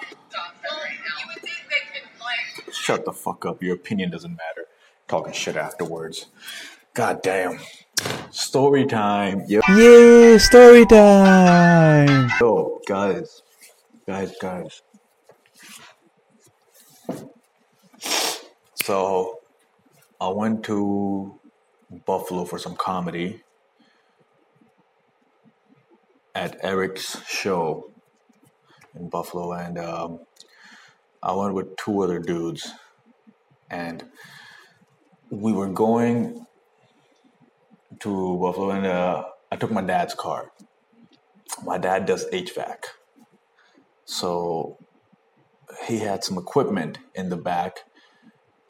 Shut 2.72 3.04
the 3.04 3.12
fuck 3.12 3.44
up. 3.44 3.62
Your 3.62 3.74
opinion 3.74 4.10
doesn't 4.10 4.30
matter. 4.30 4.68
Talking 5.08 5.32
shit 5.32 5.56
afterwards. 5.56 6.26
God 6.94 7.22
damn. 7.22 7.58
Story 8.32 8.86
time. 8.86 9.44
Yo. 9.46 9.60
Yeah, 9.68 10.38
story 10.38 10.86
time. 10.86 12.30
Yo, 12.40 12.80
guys. 12.88 13.42
Guys, 14.06 14.34
guys. 14.40 14.80
So 18.74 19.40
I 20.18 20.30
went 20.30 20.64
to 20.64 21.38
Buffalo 22.06 22.46
for 22.46 22.58
some 22.58 22.74
comedy 22.74 23.42
at 26.34 26.56
Eric's 26.64 27.22
show 27.28 27.90
in 28.94 29.10
Buffalo, 29.10 29.52
and 29.52 29.76
um, 29.78 30.20
I 31.22 31.34
went 31.34 31.52
with 31.52 31.76
two 31.76 32.02
other 32.02 32.18
dudes, 32.18 32.72
and 33.70 34.02
we 35.28 35.52
were 35.52 35.68
going 35.68 36.41
to 38.00 38.38
Buffalo, 38.38 38.70
and 38.70 38.86
uh, 38.86 39.24
I 39.50 39.56
took 39.56 39.70
my 39.70 39.82
dad's 39.82 40.14
car. 40.14 40.52
My 41.64 41.78
dad 41.78 42.06
does 42.06 42.26
HVAC, 42.30 42.84
so 44.04 44.78
he 45.86 45.98
had 45.98 46.24
some 46.24 46.38
equipment 46.38 46.98
in 47.14 47.28
the 47.28 47.36
back 47.36 47.80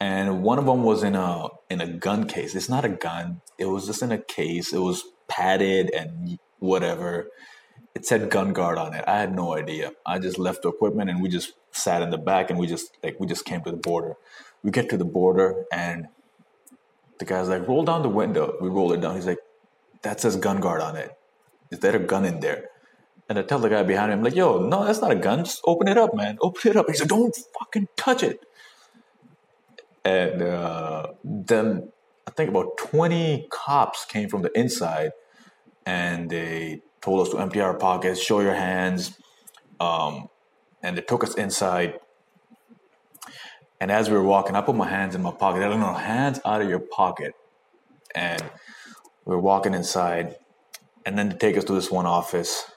and 0.03 0.43
one 0.43 0.59
of 0.59 0.65
them 0.65 0.83
was 0.83 1.01
in 1.03 1.15
a 1.15 1.47
in 1.69 1.79
a 1.79 1.87
gun 1.87 2.27
case. 2.27 2.55
It's 2.55 2.67
not 2.67 2.83
a 2.83 2.89
gun. 2.89 3.41
It 3.57 3.65
was 3.67 3.85
just 3.85 4.01
in 4.01 4.11
a 4.11 4.17
case. 4.17 4.73
It 4.73 4.79
was 4.79 5.03
padded 5.29 5.91
and 5.93 6.39
whatever. 6.59 7.29
It 7.95 8.05
said 8.05 8.29
gun 8.29 8.51
guard 8.51 8.77
on 8.77 8.93
it. 8.93 9.05
I 9.07 9.19
had 9.19 9.33
no 9.33 9.55
idea. 9.55 9.93
I 10.05 10.19
just 10.19 10.37
left 10.37 10.63
the 10.63 10.69
equipment 10.69 11.09
and 11.09 11.21
we 11.21 11.29
just 11.29 11.53
sat 11.71 12.01
in 12.01 12.09
the 12.09 12.17
back 12.17 12.49
and 12.49 12.59
we 12.59 12.67
just 12.67 12.97
like 13.01 13.17
we 13.19 13.27
just 13.27 13.45
came 13.45 13.61
to 13.63 13.71
the 13.71 13.77
border. 13.77 14.15
We 14.61 14.71
get 14.71 14.89
to 14.89 14.97
the 14.97 15.05
border 15.05 15.63
and 15.71 16.07
the 17.25 17.33
guy's 17.33 17.49
like, 17.49 17.67
roll 17.67 17.83
down 17.83 18.01
the 18.01 18.09
window. 18.09 18.55
We 18.61 18.69
roll 18.69 18.93
it 18.93 19.01
down. 19.01 19.15
He's 19.15 19.27
like, 19.27 19.39
that 20.01 20.19
says 20.19 20.35
gun 20.35 20.59
guard 20.59 20.81
on 20.81 20.95
it. 20.95 21.11
Is 21.71 21.79
there 21.79 21.95
a 21.95 21.99
gun 21.99 22.25
in 22.25 22.39
there? 22.39 22.69
And 23.29 23.39
I 23.39 23.43
tell 23.43 23.59
the 23.59 23.69
guy 23.69 23.83
behind 23.83 24.09
me, 24.09 24.13
I'm 24.13 24.23
like, 24.23 24.35
yo, 24.35 24.67
no, 24.67 24.85
that's 24.85 25.01
not 25.01 25.11
a 25.11 25.15
gun. 25.15 25.45
Just 25.45 25.61
open 25.65 25.87
it 25.87 25.97
up, 25.97 26.13
man. 26.13 26.37
Open 26.41 26.71
it 26.71 26.77
up. 26.77 26.87
He's 26.87 26.99
like, 26.99 27.09
don't 27.09 27.35
fucking 27.57 27.87
touch 27.95 28.23
it 28.23 28.39
and 30.05 30.41
uh, 30.41 31.07
then 31.23 31.91
I 32.27 32.31
think 32.31 32.49
about 32.49 32.77
20 32.77 33.47
cops 33.49 34.05
came 34.05 34.29
from 34.29 34.41
the 34.41 34.57
inside 34.57 35.11
and 35.85 36.29
they 36.29 36.81
told 37.01 37.25
us 37.25 37.33
to 37.33 37.39
empty 37.39 37.59
our 37.61 37.73
pockets, 37.73 38.21
show 38.21 38.39
your 38.39 38.53
hands, 38.53 39.17
um, 39.79 40.29
and 40.81 40.97
they 40.97 41.01
took 41.01 41.23
us 41.23 41.35
inside. 41.35 41.99
And 43.83 43.91
as 43.91 44.09
we 44.09 44.15
were 44.15 44.23
walking, 44.23 44.55
I 44.55 44.61
put 44.61 44.77
my 44.77 44.87
hands 44.87 45.13
in 45.13 45.21
my 45.21 45.31
pocket. 45.31 45.61
I 45.61 45.67
don't 45.67 45.81
know, 45.81 45.91
hands 45.91 46.39
out 46.45 46.61
of 46.61 46.69
your 46.69 46.79
pocket. 46.79 47.33
And 48.15 48.41
we 49.25 49.35
were 49.35 49.41
walking 49.41 49.73
inside, 49.73 50.37
and 51.05 51.17
then 51.17 51.27
they 51.27 51.35
take 51.35 51.57
us 51.57 51.65
to 51.65 51.73
this 51.73 51.91
one 51.91 52.05
office 52.05 52.71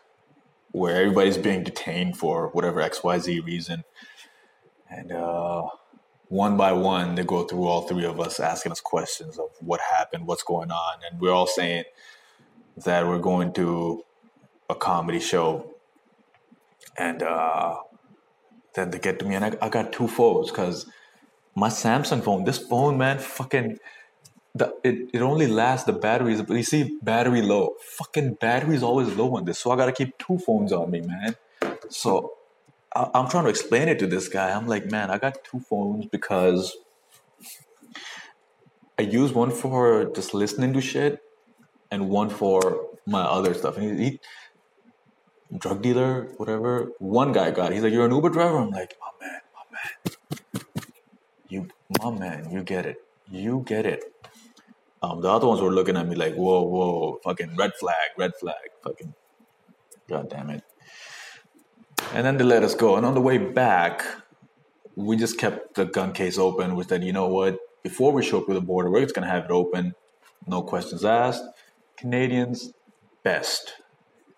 where 0.72 0.96
everybody's 0.96 1.38
being 1.38 1.62
detained 1.62 2.16
for 2.16 2.48
whatever 2.48 2.80
XYZ 2.80 3.44
reason. 3.46 3.84
And 4.90 5.12
uh, 5.12 5.68
one 6.26 6.56
by 6.56 6.72
one, 6.72 7.14
they 7.14 7.22
go 7.22 7.44
through 7.44 7.66
all 7.66 7.82
three 7.82 8.04
of 8.04 8.18
us, 8.18 8.40
asking 8.40 8.72
us 8.72 8.80
questions 8.80 9.38
of 9.38 9.50
what 9.60 9.78
happened, 9.96 10.26
what's 10.26 10.42
going 10.42 10.72
on, 10.72 10.98
and 11.08 11.20
we're 11.20 11.30
all 11.30 11.46
saying 11.46 11.84
that 12.78 13.06
we're 13.06 13.20
going 13.20 13.52
to 13.52 14.02
a 14.68 14.74
comedy 14.74 15.20
show, 15.20 15.72
and 16.98 17.22
uh, 17.22 17.76
then 18.76 18.90
they 18.90 18.98
get 18.98 19.18
to 19.18 19.24
me, 19.24 19.34
and 19.34 19.44
I, 19.44 19.56
I 19.60 19.68
got 19.68 19.92
two 19.92 20.06
phones 20.06 20.50
because 20.50 20.86
my 21.56 21.68
Samsung 21.68 22.22
phone, 22.22 22.44
this 22.44 22.58
phone, 22.58 22.98
man, 22.98 23.18
fucking, 23.18 23.78
the, 24.54 24.74
it, 24.84 25.10
it 25.12 25.22
only 25.22 25.46
lasts 25.46 25.86
the 25.86 25.92
batteries, 25.92 26.42
but 26.42 26.54
you 26.54 26.62
see, 26.62 26.98
battery 27.02 27.42
low. 27.42 27.74
Fucking 27.80 28.34
battery's 28.34 28.82
always 28.82 29.08
low 29.16 29.34
on 29.36 29.44
this, 29.44 29.58
so 29.58 29.70
I 29.72 29.76
gotta 29.76 29.92
keep 29.92 30.16
two 30.18 30.38
phones 30.38 30.72
on 30.72 30.90
me, 30.90 31.00
man. 31.00 31.36
So 31.88 32.34
I, 32.94 33.10
I'm 33.14 33.28
trying 33.28 33.44
to 33.44 33.50
explain 33.50 33.88
it 33.88 33.98
to 33.98 34.06
this 34.06 34.28
guy. 34.28 34.50
I'm 34.50 34.66
like, 34.66 34.90
man, 34.90 35.10
I 35.10 35.18
got 35.18 35.42
two 35.44 35.60
phones 35.60 36.06
because 36.06 36.76
I 38.98 39.02
use 39.02 39.32
one 39.32 39.50
for 39.50 40.04
just 40.14 40.34
listening 40.34 40.72
to 40.74 40.80
shit 40.80 41.20
and 41.90 42.08
one 42.08 42.30
for 42.30 42.86
my 43.06 43.22
other 43.22 43.54
stuff. 43.54 43.76
And 43.76 43.98
he, 43.98 44.04
he 44.04 44.20
drug 45.58 45.82
dealer, 45.82 46.28
whatever. 46.36 46.92
One 46.98 47.32
guy 47.32 47.50
got. 47.50 47.72
it. 47.72 47.74
He's 47.74 47.82
like, 47.82 47.92
"You're 47.92 48.06
an 48.06 48.12
Uber 48.12 48.30
driver." 48.30 48.58
I'm 48.58 48.70
like, 48.70 48.96
"My 49.00 49.26
man, 49.26 49.40
my 49.54 49.78
man, 49.78 50.14
you, 51.48 51.68
my 52.02 52.10
man, 52.10 52.50
you 52.50 52.62
get 52.62 52.86
it, 52.86 52.98
you 53.30 53.62
get 53.66 53.86
it." 53.86 54.04
Um, 55.02 55.20
the 55.20 55.28
other 55.30 55.46
ones 55.46 55.60
were 55.60 55.70
looking 55.72 55.96
at 55.96 56.06
me 56.08 56.16
like, 56.16 56.34
"Whoa, 56.34 56.62
whoa, 56.62 57.20
fucking 57.24 57.56
red 57.56 57.74
flag, 57.74 58.10
red 58.18 58.32
flag, 58.40 58.70
fucking, 58.82 59.14
god 60.08 60.30
damn 60.30 60.50
it." 60.50 60.64
And 62.12 62.26
then 62.26 62.36
they 62.38 62.44
let 62.44 62.62
us 62.62 62.74
go. 62.74 62.96
And 62.96 63.06
on 63.06 63.14
the 63.14 63.20
way 63.20 63.38
back, 63.38 64.04
we 64.96 65.16
just 65.16 65.38
kept 65.38 65.74
the 65.74 65.84
gun 65.84 66.12
case 66.12 66.38
open. 66.38 66.76
We 66.76 66.84
said, 66.84 67.04
"You 67.04 67.12
know 67.12 67.28
what? 67.28 67.58
Before 67.82 68.12
we 68.12 68.22
show 68.22 68.40
up 68.40 68.46
to 68.48 68.54
the 68.54 68.60
border, 68.60 68.90
we're 68.90 69.02
just 69.02 69.14
gonna 69.14 69.28
have 69.28 69.44
it 69.44 69.50
open, 69.50 69.94
no 70.46 70.62
questions 70.62 71.04
asked." 71.04 71.44
Canadians, 71.96 72.72
best. 73.22 73.74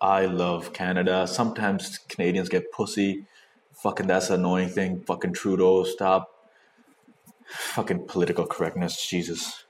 I 0.01 0.25
love 0.25 0.73
Canada. 0.73 1.27
Sometimes 1.27 1.97
Canadians 2.07 2.49
get 2.49 2.71
pussy. 2.71 3.25
Fucking 3.73 4.07
that's 4.07 4.29
an 4.29 4.39
annoying 4.41 4.69
thing. 4.69 5.01
Fucking 5.01 5.33
Trudeau, 5.33 5.83
stop. 5.83 6.29
Fucking 7.47 8.07
political 8.07 8.45
correctness, 8.45 9.05
Jesus. 9.05 9.65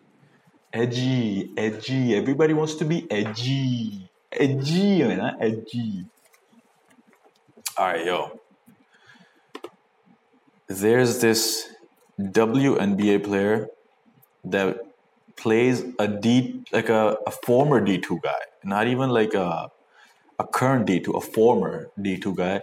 Edgy, 0.71 1.51
edgy. 1.57 2.15
Everybody 2.15 2.53
wants 2.53 2.75
to 2.75 2.85
be 2.85 3.09
edgy. 3.11 4.09
Edgy, 4.31 5.03
man, 5.03 5.35
edgy. 5.39 6.05
Alright, 7.77 8.05
yo. 8.05 8.39
There's 10.67 11.19
this 11.21 11.73
WNBA 12.19 13.23
player 13.23 13.69
that 14.43 14.79
plays 15.35 15.83
a 15.97 16.07
D 16.07 16.63
like 16.71 16.89
a, 16.89 17.17
a 17.25 17.31
former 17.31 17.81
D2 17.81 18.21
guy, 18.21 18.41
not 18.63 18.87
even 18.87 19.09
like 19.09 19.33
a 19.33 19.71
a 20.39 20.47
current 20.47 20.87
D2, 20.87 21.15
a 21.15 21.21
former 21.21 21.91
D2 21.99 22.35
guy. 22.35 22.61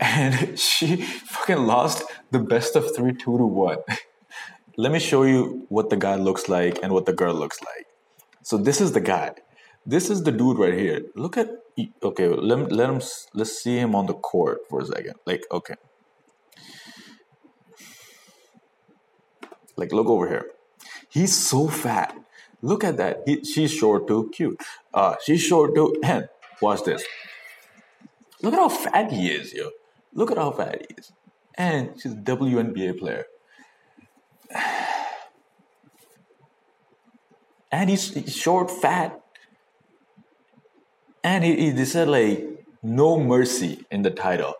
And 0.00 0.58
she 0.68 0.96
fucking 0.96 1.58
lost 1.66 2.02
the 2.30 2.38
best 2.38 2.74
of 2.76 2.96
three, 2.96 3.12
two 3.12 3.38
to 3.38 3.44
one. 3.44 3.78
Let 4.76 4.92
me 4.92 4.98
show 5.00 5.24
you 5.24 5.66
what 5.68 5.90
the 5.90 5.96
guy 5.96 6.14
looks 6.14 6.48
like 6.48 6.78
and 6.82 6.92
what 6.92 7.04
the 7.04 7.12
girl 7.12 7.34
looks 7.34 7.60
like. 7.60 7.86
So 8.42 8.56
this 8.56 8.80
is 8.80 8.92
the 8.92 9.00
guy. 9.00 9.32
This 9.84 10.08
is 10.08 10.22
the 10.22 10.32
dude 10.32 10.58
right 10.58 10.74
here. 10.74 11.02
Look 11.16 11.36
at 11.36 11.50
okay. 12.02 12.28
Let 12.28 12.70
let 12.70 12.90
him. 12.90 13.00
Let's 13.34 13.58
see 13.62 13.78
him 13.78 13.94
on 13.94 14.06
the 14.06 14.14
court 14.14 14.60
for 14.68 14.80
a 14.80 14.86
second. 14.86 15.14
Like 15.26 15.44
okay. 15.50 15.74
Like 19.76 19.92
look 19.92 20.06
over 20.06 20.28
here. 20.28 20.46
He's 21.08 21.34
so 21.34 21.68
fat. 21.68 22.14
Look 22.62 22.84
at 22.84 22.96
that. 22.98 23.22
He, 23.26 23.42
she's 23.44 23.72
short 23.72 24.06
too. 24.06 24.30
Cute. 24.32 24.60
Uh, 24.92 25.16
she's 25.24 25.42
short 25.42 25.74
too. 25.74 25.96
And 26.02 26.28
watch 26.60 26.84
this. 26.84 27.04
Look 28.42 28.54
at 28.54 28.58
how 28.58 28.68
fat 28.68 29.12
he 29.12 29.28
is, 29.30 29.52
yo. 29.52 29.70
Look 30.14 30.30
at 30.30 30.38
how 30.38 30.52
fat 30.52 30.82
he 30.88 30.94
is. 30.96 31.12
And 31.56 32.00
she's 32.00 32.12
a 32.12 32.16
WNBA 32.16 32.98
player. 32.98 33.26
And 37.70 37.90
he's, 37.90 38.14
he's 38.14 38.34
short, 38.34 38.70
fat. 38.70 39.20
And 41.22 41.44
he, 41.44 41.54
he 41.54 41.70
they 41.70 41.84
said 41.84 42.08
like 42.08 42.64
no 42.82 43.20
mercy 43.20 43.84
in 43.90 44.00
the 44.00 44.10
title. 44.10 44.54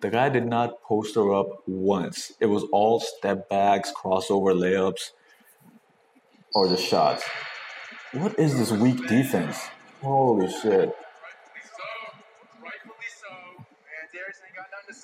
The 0.00 0.08
guy 0.08 0.30
did 0.30 0.46
not 0.46 0.82
post 0.82 1.14
her 1.16 1.34
up 1.34 1.62
once. 1.66 2.32
It 2.40 2.46
was 2.46 2.64
all 2.72 3.00
step 3.00 3.50
backs, 3.50 3.92
crossover 3.92 4.54
layups, 4.54 5.10
or 6.54 6.68
the 6.68 6.78
shots. 6.78 7.24
What 8.12 8.38
is 8.38 8.56
this 8.58 8.70
weak 8.70 9.06
defense? 9.08 9.58
Holy 10.00 10.50
shit. 10.50 10.94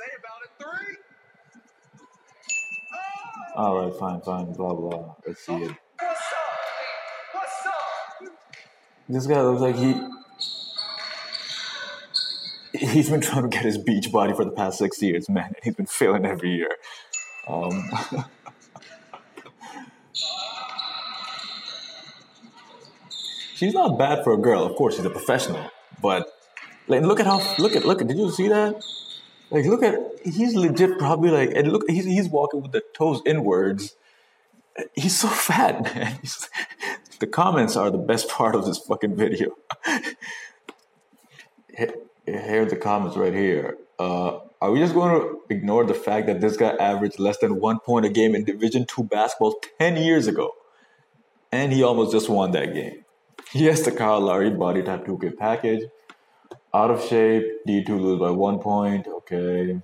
Say 0.01 0.11
about 0.19 0.41
it. 0.45 0.51
Three. 0.59 0.97
Oh! 3.57 3.63
All 3.63 3.75
right, 3.81 3.95
fine, 3.99 4.21
fine, 4.23 4.53
blah 4.53 4.75
blah. 4.75 5.15
Let's 5.27 5.45
see 5.45 5.53
it. 5.53 5.61
What's 5.61 5.73
up? 5.73 7.33
What's 7.33 7.67
up? 7.67 8.33
This 9.09 9.27
guy 9.27 9.43
looks 9.43 9.61
like 9.61 9.77
he 9.77 10.01
he's 12.73 13.11
been 13.11 13.21
trying 13.21 13.43
to 13.43 13.49
get 13.49 13.65
his 13.65 13.77
beach 13.77 14.11
body 14.11 14.33
for 14.33 14.45
the 14.45 14.53
past 14.53 14.79
six 14.79 15.03
years, 15.03 15.29
man. 15.29 15.53
He's 15.63 15.75
been 15.75 15.87
failing 15.87 16.25
every 16.25 16.55
year. 16.55 16.77
Um, 17.47 17.91
she's 23.55 23.75
not 23.75 23.99
bad 23.99 24.25
for 24.25 24.33
a 24.33 24.39
girl. 24.39 24.65
Of 24.65 24.77
course, 24.77 24.97
she's 24.97 25.05
a 25.05 25.11
professional, 25.11 25.69
but 26.01 26.27
like, 26.89 27.03
look 27.03 27.21
at 27.21 27.27
how 27.27 27.43
look 27.59 27.77
at 27.77 27.85
look 27.85 28.01
at. 28.01 28.09
Did 28.09 28.17
you 28.17 28.31
see 28.31 28.49
that? 28.49 28.83
Like, 29.51 29.65
look 29.67 29.83
at 29.83 29.99
he's 30.25 30.55
legit. 30.55 30.99
Probably 30.99 31.31
like, 31.31 31.51
and 31.55 31.73
look, 31.73 31.83
he's 31.89 32.05
he's 32.05 32.29
walking 32.29 32.63
with 32.63 32.73
the 32.73 32.83
toes 32.95 33.21
inwards. 33.27 33.97
He's 34.95 35.19
so 35.19 35.29
fat, 35.29 35.83
man. 35.83 36.19
He's- 36.23 36.49
the 37.19 37.27
comments 37.27 37.77
are 37.77 37.91
the 37.91 37.99
best 37.99 38.31
part 38.31 38.55
of 38.55 38.65
this 38.65 38.79
fucking 38.79 39.15
video. 39.15 39.51
Here 41.77 42.63
are 42.63 42.65
the 42.65 42.77
comments 42.77 43.17
right 43.17 43.33
here. 43.35 43.77
Uh, 43.99 44.39
are 44.61 44.71
we 44.71 44.79
just 44.79 44.95
going 44.95 45.21
to 45.21 45.41
ignore 45.51 45.85
the 45.85 45.95
fact 45.95 46.27
that 46.29 46.41
this 46.41 46.57
guy 46.57 46.71
averaged 46.71 47.19
less 47.19 47.39
than 47.39 47.61
one 47.61 47.81
point 47.81 48.07
a 48.07 48.09
game 48.09 48.35
in 48.35 48.45
Division 48.45 48.87
Two 48.87 49.03
basketball 49.05 49.57
ten 49.79 49.97
years 49.97 50.27
ago, 50.27 50.53
and 51.53 51.73
he 51.73 51.83
almost 51.83 52.13
just 52.13 52.29
won 52.29 52.53
that 52.53 52.73
game? 52.75 53.05
Yes, 53.53 53.85
the 53.85 53.93
Kyle 53.93 54.21
Lowry 54.21 54.51
body 54.51 54.83
type 54.83 55.05
2K 55.05 55.37
package. 55.37 55.83
Out 56.73 56.91
of 56.91 57.05
shape, 57.05 57.45
D2 57.67 57.89
lose 57.89 58.21
by 58.21 58.31
one 58.31 58.59
point. 58.61 59.07
Okay. 59.09 59.81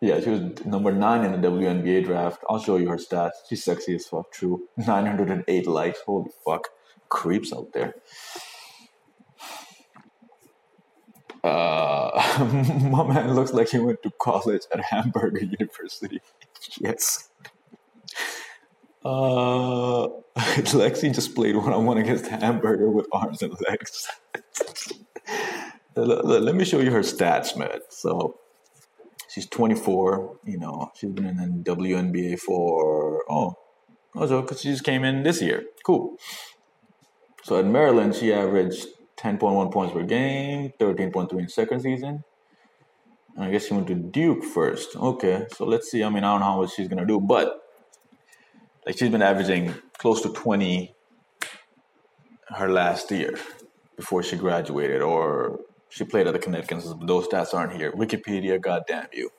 Yeah, 0.00 0.20
she 0.20 0.30
was 0.30 0.64
number 0.64 0.92
nine 0.92 1.24
in 1.24 1.32
the 1.40 1.48
WNBA 1.48 2.04
draft. 2.04 2.42
I'll 2.48 2.60
show 2.60 2.76
you 2.76 2.88
her 2.88 2.96
stats. 2.96 3.32
She's 3.48 3.64
sexy 3.64 3.96
as 3.96 4.06
fuck, 4.06 4.32
true. 4.32 4.68
908 4.76 5.66
likes. 5.66 6.00
Holy 6.06 6.30
fuck. 6.44 6.68
Creeps 7.08 7.52
out 7.52 7.72
there. 7.72 7.94
Uh, 11.42 12.10
my 12.90 13.02
man 13.06 13.34
looks 13.34 13.52
like 13.52 13.70
he 13.70 13.78
went 13.78 14.02
to 14.02 14.10
college 14.20 14.62
at 14.72 14.80
Hamburger 14.80 15.40
University. 15.58 16.20
yes. 16.78 17.28
Uh, 19.04 20.08
Lexi 20.36 21.12
just 21.14 21.34
played 21.34 21.56
one 21.56 21.72
on 21.72 21.86
one 21.86 21.98
against 21.98 22.26
Hamburger 22.26 22.90
with 22.90 23.06
arms 23.12 23.42
and 23.42 23.54
legs. 23.68 24.06
Let, 25.96 26.54
me 26.54 26.64
show 26.64 26.80
you 26.80 26.90
her 26.90 27.00
stats, 27.00 27.56
man. 27.56 27.80
So 27.88 28.38
she's 29.28 29.46
24. 29.46 30.38
You 30.44 30.58
know, 30.58 30.90
she's 30.94 31.10
been 31.10 31.26
in 31.26 31.62
the 31.62 31.74
WNBA 31.74 32.38
for 32.38 33.22
oh, 33.28 33.54
oh 33.54 33.54
also 34.14 34.42
because 34.42 34.60
she 34.60 34.70
just 34.70 34.84
came 34.84 35.04
in 35.04 35.22
this 35.22 35.40
year. 35.40 35.64
Cool. 35.84 36.16
So 37.42 37.58
at 37.58 37.64
Maryland, 37.64 38.14
she 38.14 38.32
averaged 38.32 38.86
10.1 39.18 39.72
points 39.72 39.94
per 39.94 40.02
game, 40.02 40.72
13.3 40.80 41.38
in 41.38 41.48
second 41.48 41.80
season. 41.80 42.24
And 43.36 43.44
I 43.44 43.50
guess 43.50 43.66
she 43.66 43.74
went 43.74 43.86
to 43.88 43.94
Duke 43.94 44.44
first. 44.44 44.96
Okay, 44.96 45.46
so 45.54 45.64
let's 45.64 45.90
see. 45.90 46.02
I 46.02 46.08
mean, 46.08 46.24
I 46.24 46.32
don't 46.32 46.40
know 46.40 46.46
how 46.46 46.60
much 46.60 46.74
she's 46.74 46.88
gonna 46.88 47.06
do, 47.06 47.20
but 47.20 47.60
like 48.86 48.98
she's 48.98 49.10
been 49.10 49.22
averaging 49.22 49.74
close 49.98 50.22
to 50.22 50.32
20 50.32 50.94
her 52.48 52.68
last 52.68 53.10
year 53.10 53.34
before 53.96 54.22
she 54.22 54.36
graduated, 54.36 55.02
or 55.02 55.60
she 55.90 56.04
played 56.04 56.26
at 56.26 56.32
the 56.32 56.38
Connecticut's. 56.38 56.94
Those 57.02 57.28
stats 57.28 57.52
aren't 57.52 57.74
here. 57.74 57.92
Wikipedia, 57.92 58.60
goddamn 58.60 59.08
you. 59.12 59.30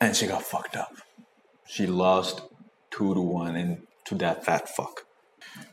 And 0.00 0.14
she 0.14 0.26
got 0.26 0.42
fucked 0.42 0.76
up. 0.76 0.94
She 1.66 1.86
lost 1.86 2.42
two 2.90 3.14
to 3.14 3.20
one 3.20 3.56
and 3.56 3.86
to 4.04 4.14
that 4.16 4.44
fat 4.44 4.68
fuck. 4.68 5.06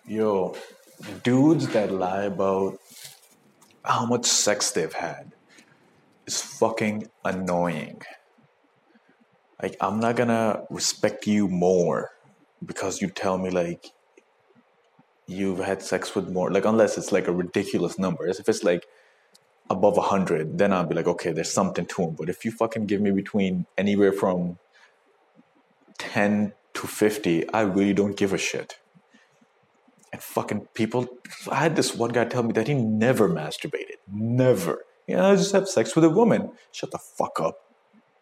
Yo, 0.08 0.56
dudes 1.24 1.68
that 1.70 1.92
lie 1.92 2.24
about 2.24 2.80
how 3.84 4.06
much 4.06 4.26
sex 4.26 4.72
they've 4.72 4.94
had 4.94 5.34
is 6.26 6.42
fucking 6.42 7.10
annoying. 7.26 8.02
Like, 9.62 9.76
I'm 9.82 10.00
not 10.00 10.16
gonna 10.16 10.64
respect 10.70 11.28
you 11.28 11.48
more 11.48 12.12
because 12.66 13.02
you 13.02 13.10
tell 13.10 13.38
me, 13.38 13.50
like, 13.50 13.92
you've 15.28 15.60
had 15.60 15.82
sex 15.82 16.16
with 16.16 16.30
more, 16.30 16.52
like, 16.52 16.66
unless 16.66 16.98
it's 16.98 17.12
like 17.12 17.28
a 17.28 17.32
ridiculous 17.32 17.98
number. 17.98 18.28
If 18.28 18.48
it's 18.48 18.64
like 18.64 18.86
above 19.70 19.98
100, 19.98 20.58
then 20.58 20.74
I'll 20.74 20.86
be 20.86 20.96
like, 20.96 21.08
okay, 21.08 21.32
there's 21.32 21.52
something 21.52 21.86
to 21.86 22.04
him. 22.04 22.16
But 22.16 22.30
if 22.30 22.44
you 22.46 22.52
fucking 22.52 22.86
give 22.86 23.02
me 23.02 23.12
between 23.12 23.66
anywhere 23.78 24.12
from 24.12 24.58
10 25.98 26.54
to 26.74 26.88
50, 26.88 27.50
I 27.50 27.62
really 27.62 27.94
don't 27.94 28.18
give 28.18 28.34
a 28.34 28.38
shit. 28.38 28.80
And 30.12 30.22
fucking 30.22 30.68
people, 30.74 31.08
I 31.52 31.56
had 31.56 31.76
this 31.76 31.96
one 31.96 32.12
guy 32.12 32.26
tell 32.26 32.44
me 32.44 32.54
that 32.54 32.68
he 32.68 32.76
never 32.76 33.28
masturbated. 33.28 33.98
Never. 34.12 34.86
You 35.08 35.18
know, 35.18 35.32
I 35.32 35.36
just 35.36 35.54
have 35.54 35.68
sex 35.68 35.96
with 35.96 36.06
a 36.06 36.10
woman. 36.10 36.52
Shut 36.72 36.92
the 36.92 37.00
fuck 37.00 37.40
up. 37.40 37.58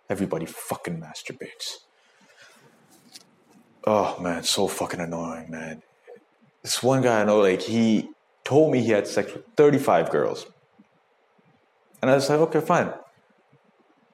Everybody 0.10 0.46
fucking 0.46 1.02
masturbates. 1.02 1.80
Oh 3.86 4.20
man, 4.20 4.44
so 4.44 4.68
fucking 4.68 5.00
annoying, 5.00 5.50
man. 5.50 5.82
This 6.64 6.82
one 6.84 7.02
guy 7.02 7.22
I 7.22 7.24
know, 7.26 7.40
like, 7.40 7.62
he 7.62 8.10
told 8.44 8.72
me 8.72 8.82
he 8.82 8.92
had 8.92 9.08
sex 9.08 9.34
with 9.34 9.44
35 9.58 10.12
girls. 10.12 10.46
And 12.02 12.10
I 12.10 12.16
was 12.16 12.30
like, 12.30 12.40
okay, 12.40 12.62
fine. 12.62 12.92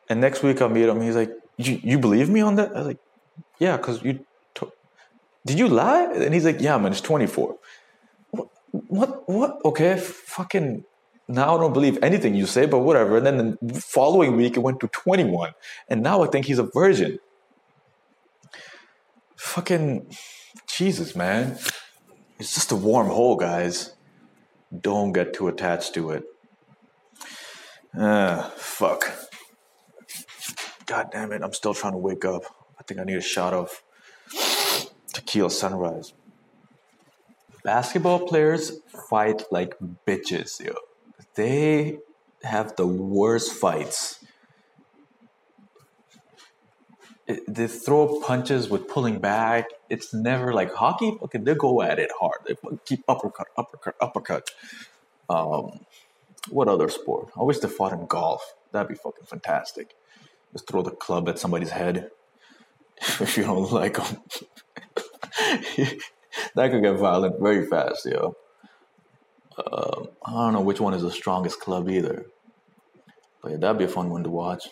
And 0.09 0.21
next 0.21 0.43
week 0.43 0.61
I 0.61 0.67
meet 0.67 0.87
him. 0.87 1.01
He's 1.01 1.15
like, 1.15 1.31
you, 1.57 1.99
believe 1.99 2.29
me 2.29 2.41
on 2.41 2.55
that? 2.55 2.71
I 2.75 2.79
was 2.79 2.87
like, 2.87 2.99
yeah, 3.59 3.77
because 3.77 4.03
you. 4.03 4.25
Did 5.45 5.59
you 5.59 5.69
lie? 5.69 6.11
And 6.13 6.33
he's 6.33 6.43
like, 6.43 6.59
yeah, 6.59 6.77
man, 6.77 6.91
it's 6.91 6.99
24. 6.99 7.55
What? 8.31 8.49
What? 8.71 9.29
What? 9.29 9.61
Okay, 9.63 9.97
fucking. 9.97 10.83
Now 11.29 11.55
I 11.55 11.59
don't 11.59 11.73
believe 11.73 11.97
anything 12.01 12.35
you 12.35 12.45
say, 12.45 12.65
but 12.65 12.79
whatever. 12.79 13.17
And 13.17 13.25
then 13.25 13.57
the 13.61 13.79
following 13.79 14.35
week 14.35 14.57
it 14.57 14.59
went 14.59 14.81
to 14.81 14.87
21. 14.89 15.51
And 15.87 16.03
now 16.03 16.21
I 16.21 16.27
think 16.27 16.45
he's 16.47 16.59
a 16.59 16.63
virgin. 16.63 17.19
Fucking. 19.37 20.13
Jesus, 20.67 21.15
man. 21.15 21.57
It's 22.39 22.53
just 22.53 22.71
a 22.71 22.75
warm 22.75 23.07
hole, 23.07 23.35
guys. 23.35 23.95
Don't 24.79 25.11
get 25.11 25.33
too 25.33 25.47
attached 25.47 25.93
to 25.95 26.11
it. 26.11 26.23
Ah, 27.97 28.51
fuck. 28.55 29.11
God 30.85 31.07
damn 31.11 31.31
it, 31.31 31.41
I'm 31.41 31.53
still 31.53 31.73
trying 31.73 31.93
to 31.93 31.97
wake 31.97 32.25
up. 32.25 32.43
I 32.79 32.83
think 32.83 32.99
I 32.99 33.03
need 33.03 33.17
a 33.17 33.21
shot 33.21 33.53
of 33.53 33.81
tequila 35.13 35.49
sunrise. 35.49 36.13
Basketball 37.63 38.27
players 38.27 38.79
fight 39.09 39.43
like 39.51 39.75
bitches, 40.07 40.63
yo. 40.63 40.73
They 41.35 41.97
have 42.43 42.75
the 42.75 42.87
worst 42.87 43.51
fights. 43.51 44.23
They 47.47 47.67
throw 47.67 48.21
punches 48.21 48.69
with 48.69 48.87
pulling 48.87 49.19
back. 49.19 49.65
It's 49.89 50.13
never 50.13 50.53
like 50.53 50.73
hockey. 50.73 51.17
Okay, 51.21 51.39
they 51.39 51.55
go 51.55 51.81
at 51.81 51.99
it 51.99 52.11
hard. 52.19 52.39
They 52.45 52.55
keep 52.85 53.03
uppercut, 53.07 53.47
uppercut, 53.57 53.95
uppercut. 54.01 54.51
Um, 55.29 55.85
what 56.49 56.67
other 56.67 56.89
sport? 56.89 57.29
I 57.39 57.43
wish 57.43 57.59
they 57.59 57.67
fought 57.67 57.93
in 57.93 58.05
golf. 58.07 58.53
That'd 58.71 58.89
be 58.89 58.95
fucking 58.95 59.25
fantastic. 59.25 59.95
Just 60.53 60.67
throw 60.67 60.81
the 60.81 60.91
club 60.91 61.27
at 61.29 61.39
somebody's 61.39 61.71
head 61.71 62.11
if 63.19 63.37
you 63.37 63.43
don't 63.43 63.71
like 63.71 63.97
them. 63.97 64.21
that 66.55 66.71
could 66.71 66.83
get 66.83 66.95
violent 66.95 67.39
very 67.39 67.65
fast, 67.65 68.05
yo. 68.05 68.35
Um, 69.57 70.09
I 70.25 70.31
don't 70.31 70.53
know 70.53 70.61
which 70.61 70.79
one 70.79 70.93
is 70.93 71.01
the 71.01 71.11
strongest 71.11 71.59
club 71.59 71.89
either. 71.89 72.27
But 73.41 73.51
yeah, 73.51 73.57
that'd 73.57 73.77
be 73.77 73.85
a 73.85 73.89
fun 73.89 74.09
one 74.09 74.23
to 74.23 74.29
watch. 74.29 74.67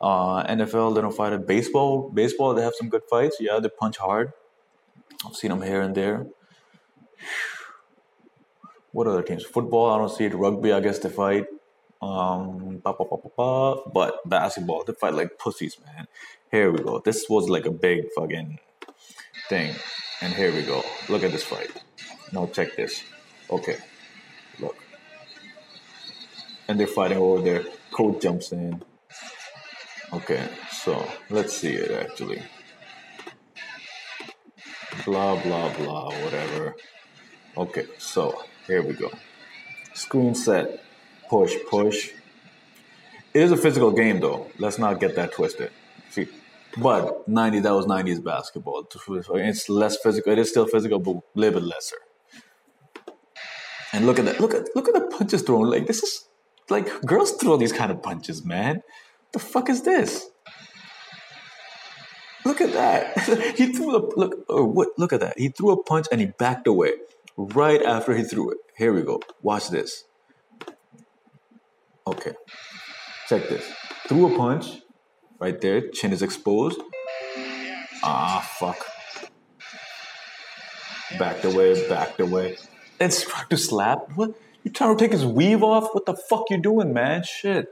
Uh, 0.00 0.44
NFL, 0.44 0.94
they 0.94 1.00
don't 1.00 1.14
fight 1.14 1.32
at 1.32 1.46
baseball. 1.46 2.10
Baseball, 2.10 2.54
they 2.54 2.62
have 2.62 2.74
some 2.74 2.88
good 2.88 3.02
fights. 3.10 3.36
Yeah, 3.40 3.58
they 3.58 3.68
punch 3.68 3.96
hard. 3.96 4.32
I've 5.26 5.36
seen 5.36 5.50
them 5.50 5.62
here 5.62 5.80
and 5.80 5.94
there. 5.94 6.26
What 8.92 9.06
other 9.06 9.22
teams? 9.22 9.44
Football, 9.44 9.90
I 9.90 9.98
don't 9.98 10.10
see 10.10 10.24
it. 10.24 10.34
Rugby, 10.34 10.72
I 10.72 10.80
guess 10.80 10.98
they 10.98 11.08
fight. 11.08 11.46
Um, 12.00 12.80
ba, 12.82 12.92
ba, 12.92 13.04
ba, 13.04 13.16
ba, 13.16 13.30
ba. 13.36 13.90
But 13.92 14.28
basketball, 14.28 14.84
they 14.84 14.92
fight 14.92 15.14
like 15.14 15.38
pussies, 15.38 15.76
man. 15.84 16.06
Here 16.50 16.70
we 16.70 16.78
go. 16.78 17.00
This 17.00 17.26
was 17.28 17.48
like 17.48 17.66
a 17.66 17.70
big 17.70 18.10
fucking 18.16 18.58
thing. 19.48 19.74
And 20.22 20.32
here 20.32 20.52
we 20.52 20.62
go. 20.62 20.82
Look 21.08 21.22
at 21.22 21.32
this 21.32 21.44
fight. 21.44 21.70
Now 22.32 22.46
check 22.46 22.76
this. 22.76 23.02
Okay. 23.50 23.76
Look. 24.60 24.76
And 26.68 26.78
they're 26.78 26.86
fighting 26.86 27.18
over 27.18 27.42
there. 27.42 27.64
Code 27.90 28.20
jumps 28.20 28.52
in. 28.52 28.82
Okay, 30.10 30.48
so 30.72 31.06
let's 31.28 31.54
see 31.54 31.74
it 31.74 31.90
actually. 31.90 32.42
Blah 35.04 35.42
blah 35.42 35.74
blah, 35.76 36.10
whatever. 36.22 36.74
Okay, 37.56 37.86
so 37.98 38.42
here 38.66 38.82
we 38.82 38.94
go. 38.94 39.10
Screen 39.94 40.34
set. 40.34 40.82
Push, 41.28 41.54
push. 41.70 42.10
It 43.34 43.42
is 43.42 43.52
a 43.52 43.56
physical 43.56 43.90
game 43.90 44.20
though. 44.20 44.50
Let's 44.58 44.78
not 44.78 45.00
get 45.00 45.14
that 45.16 45.32
twisted. 45.32 45.70
See, 46.10 46.28
but 46.76 47.28
90, 47.28 47.60
that 47.60 47.72
was 47.72 47.86
90s 47.86 48.22
basketball. 48.22 48.86
It's 49.34 49.68
less 49.68 49.96
physical. 49.98 50.32
It 50.32 50.38
is 50.38 50.50
still 50.50 50.66
physical, 50.66 50.98
but 50.98 51.16
a 51.16 51.22
little 51.34 51.60
bit 51.60 51.68
lesser. 51.68 51.96
And 53.92 54.06
look 54.06 54.18
at 54.18 54.24
that. 54.26 54.40
Look 54.40 54.54
at 54.54 54.68
look 54.74 54.88
at 54.88 54.94
the 54.94 55.02
punches 55.16 55.42
thrown. 55.42 55.70
Like 55.70 55.86
this 55.86 56.02
is 56.02 56.28
like 56.68 57.00
girls 57.02 57.32
throw 57.32 57.56
these 57.56 57.72
kind 57.72 57.90
of 57.90 58.02
punches, 58.02 58.44
man. 58.44 58.82
The 59.32 59.38
fuck 59.38 59.68
is 59.68 59.82
this? 59.82 60.30
Look 62.48 62.62
at 62.62 62.72
that. 62.72 63.54
he 63.58 63.74
threw 63.74 63.94
a 63.94 64.00
look. 64.16 64.46
Oh, 64.48 64.64
what? 64.64 64.88
Look 64.96 65.12
at 65.12 65.20
that. 65.20 65.38
He 65.38 65.50
threw 65.50 65.70
a 65.70 65.82
punch 65.82 66.06
and 66.10 66.18
he 66.18 66.28
backed 66.28 66.66
away 66.66 66.92
right 67.36 67.82
after 67.82 68.16
he 68.16 68.24
threw 68.24 68.50
it. 68.52 68.58
Here 68.74 68.90
we 68.90 69.02
go. 69.02 69.20
Watch 69.42 69.68
this. 69.68 70.04
Okay. 72.06 72.32
Check 73.28 73.50
this. 73.50 73.70
Threw 74.08 74.34
a 74.34 74.38
punch 74.38 74.80
right 75.38 75.60
there. 75.60 75.90
Chin 75.90 76.10
is 76.10 76.22
exposed. 76.22 76.80
Ah, 78.02 78.40
fuck. 78.58 78.82
Backed 81.18 81.44
away. 81.44 81.86
Backed 81.86 82.20
away. 82.20 82.56
And 82.98 83.12
tried 83.12 83.50
to 83.50 83.58
slap. 83.58 84.10
What? 84.14 84.34
You 84.64 84.70
trying 84.70 84.96
to 84.96 85.04
take 85.04 85.12
his 85.12 85.26
weave 85.26 85.62
off? 85.62 85.90
What 85.92 86.06
the 86.06 86.14
fuck 86.14 86.44
you 86.48 86.56
doing, 86.56 86.94
man? 86.94 87.24
Shit. 87.24 87.68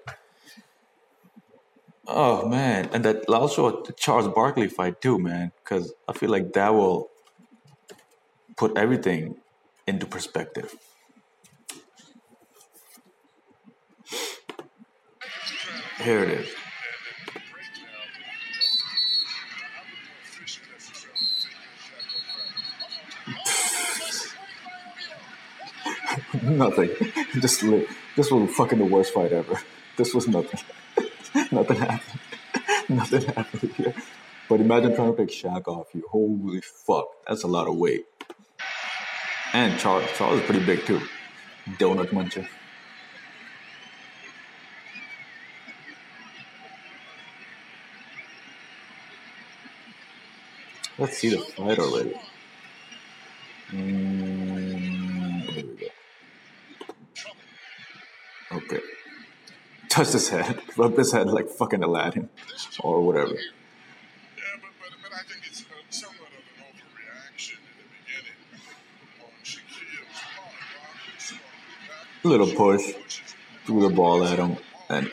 Oh 2.09 2.49
man, 2.49 2.89
and 2.93 3.05
that 3.05 3.29
also 3.29 3.83
the 3.83 3.93
Charles 3.93 4.29
Barkley 4.29 4.69
fight 4.69 5.01
too, 5.01 5.19
man. 5.19 5.53
Because 5.63 5.93
I 6.09 6.13
feel 6.13 6.31
like 6.31 6.53
that 6.53 6.73
will 6.73 7.11
put 8.57 8.77
everything 8.79 9.37
into 9.87 10.07
perspective. 10.07 10.75
Here 16.03 16.23
it 16.23 16.31
is. 16.31 16.49
nothing. 26.43 26.91
Just 27.41 27.63
this 28.17 28.31
was 28.31 28.51
fucking 28.57 28.79
the 28.79 28.85
worst 28.85 29.13
fight 29.13 29.33
ever. 29.33 29.61
This 29.97 30.15
was 30.15 30.29
nothing. 30.29 30.61
nothing 31.53 31.77
happened. 31.77 32.21
nothing 32.89 33.23
happened 33.23 33.73
here. 33.73 33.95
But 34.49 34.61
imagine 34.61 34.95
trying 34.95 35.15
to 35.17 35.27
take 35.27 35.35
Shaq 35.35 35.69
off 35.69 35.89
you. 35.95 36.05
Holy 36.11 36.61
fuck, 36.61 37.09
that's 37.27 37.43
a 37.43 37.49
lot 37.49 37.69
of 37.69 37.77
weight. 37.77 38.07
And 39.53 39.79
Charles, 39.79 40.07
Charles 40.17 40.41
is 40.41 40.47
pretty 40.47 40.65
big 40.65 40.85
too. 40.87 41.01
Donut 41.79 42.09
muncher. 42.09 42.47
Let's 50.99 51.19
see 51.19 51.29
the 51.31 51.39
fight 51.39 51.79
already. 51.79 52.15
Mm, 53.71 55.41
here 55.51 55.65
we 55.67 55.75
go. 55.75 55.87
Okay. 58.57 58.81
Touched 59.97 60.13
his 60.13 60.29
head, 60.29 60.61
rubbed 60.77 60.99
his 60.99 61.11
head 61.11 61.27
like 61.27 61.49
fucking 61.49 61.83
Aladdin, 61.83 62.29
or 62.81 63.01
whatever. 63.01 63.33
Yeah, 63.33 63.39
but, 64.61 64.71
but, 64.79 64.91
but 65.03 65.13
I 65.15 65.23
think 65.23 65.41
it's 65.47 65.63
uh, 65.63 65.73
somewhat 65.89 66.29
of 66.29 66.45
an 66.53 66.65
overreaction 66.69 67.57
in 67.57 67.79
the 67.81 67.89
beginning. 68.05 68.37
On 69.25 69.31
Shaquille's 69.43 71.33
part, 71.33 71.33
Barkley 71.89 72.31
Little 72.31 72.55
push, 72.55 72.95
threw 73.65 73.89
the 73.89 73.95
ball 73.95 74.23
at 74.23 74.39
him, 74.39 74.59
and 74.91 75.11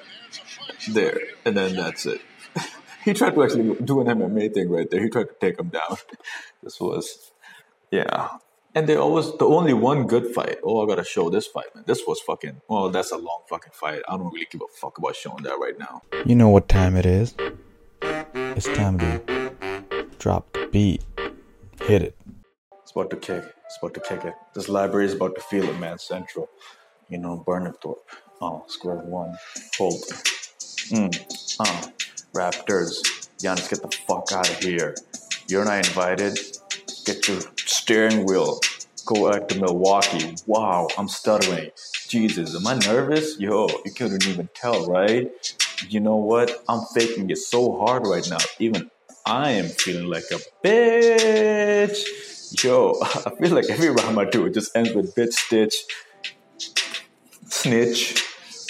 there, 0.90 1.18
and 1.46 1.56
then 1.56 1.78
that's 1.78 2.06
it. 2.06 2.20
he 3.06 3.14
tried 3.14 3.36
to 3.36 3.44
actually 3.44 3.76
do 3.86 4.02
an 4.02 4.08
MMA 4.08 4.54
thing 4.54 4.70
right 4.70 4.92
there. 4.92 5.02
He 5.02 5.08
tried 5.08 5.30
to 5.30 5.36
take 5.40 5.58
him 5.58 5.70
down. 5.70 5.96
This 6.62 6.78
was, 6.82 7.32
yeah. 7.90 8.32
And 8.76 8.88
they 8.88 8.96
always 8.96 9.32
the 9.38 9.46
only 9.46 9.74
one 9.74 10.08
good 10.08 10.34
fight. 10.34 10.58
Oh, 10.64 10.84
I 10.84 10.88
gotta 10.88 11.04
show 11.04 11.30
this 11.30 11.46
fight, 11.46 11.76
man. 11.76 11.84
This 11.86 12.04
was 12.08 12.20
fucking. 12.22 12.62
Well, 12.68 12.90
that's 12.90 13.12
a 13.12 13.18
long 13.18 13.44
fucking 13.48 13.74
fight. 13.74 14.02
I 14.08 14.18
don't 14.18 14.34
really 14.34 14.48
give 14.50 14.62
a 14.62 14.68
fuck 14.80 14.98
about 14.98 15.16
showing 15.16 15.44
that 15.44 15.60
right 15.60 15.78
now. 15.78 16.02
You 16.26 16.36
know 16.36 16.50
what 16.50 16.68
time 16.68 16.96
it 16.96 17.06
is. 17.06 17.36
It's 18.02 18.68
time 18.68 18.98
to 19.00 20.06
drop 20.18 20.52
the 20.54 20.68
beat. 20.72 21.04
Hit 21.82 22.02
it. 22.02 22.18
It's 22.82 22.92
about 22.92 23.10
to 23.12 23.18
kick. 23.18 23.44
It's 23.66 23.78
about 23.78 23.94
to 23.94 24.00
kick 24.00 24.26
it. 24.26 24.34
This 24.56 24.70
library 24.70 25.06
is 25.06 25.14
about 25.14 25.36
to 25.36 25.42
feel 25.42 25.66
it, 25.70 25.80
man. 25.80 26.00
Central. 26.00 26.50
You 27.10 27.20
know, 27.20 27.44
Burnhamthorpe. 27.46 27.98
Oh, 28.42 28.64
square 28.68 28.98
one. 28.98 29.38
Hold. 29.78 30.02
Mm. 30.90 31.60
Uh. 31.60 31.90
Raptors. 32.34 33.02
Giannis, 33.38 33.70
get 33.70 33.84
the 33.84 33.96
fuck 34.08 34.32
out 34.32 34.50
of 34.50 34.58
here. 34.58 34.96
You're 35.48 35.66
not 35.66 35.86
invited. 35.86 36.40
Get 37.06 37.28
your 37.28 37.42
steering 37.66 38.26
wheel. 38.26 38.60
Go 39.06 39.32
back 39.32 39.50
to 39.50 39.60
Milwaukee. 39.60 40.36
Wow, 40.48 40.88
I'm 40.98 41.08
stuttering. 41.08 41.72
Jesus, 42.08 42.56
am 42.56 42.66
I 42.68 42.76
nervous? 42.86 43.40
Yo, 43.40 43.68
you 43.86 43.92
couldn't 43.92 44.26
even 44.28 44.50
tell, 44.56 44.86
right? 44.88 45.30
You 45.90 46.00
know 46.00 46.16
what? 46.16 46.64
I'm 46.70 46.82
faking 46.96 47.30
it 47.30 47.38
so 47.38 47.78
hard 47.80 48.08
right 48.08 48.26
now. 48.30 48.38
Even 48.60 48.90
I 49.26 49.52
am 49.52 49.68
feeling 49.68 50.08
like 50.08 50.24
a 50.32 50.40
bitch. 50.66 52.64
Yo, 52.64 52.96
I 53.02 53.32
feel 53.36 53.54
like 53.54 53.70
every 53.70 53.90
rhyme 53.90 54.20
I 54.20 54.26
do 54.26 54.46
it 54.46 54.54
just 54.54 54.76
ends 54.76 54.94
with 54.94 55.16
bitch 55.16 55.34
stitch, 55.34 55.76
snitch. 57.50 58.23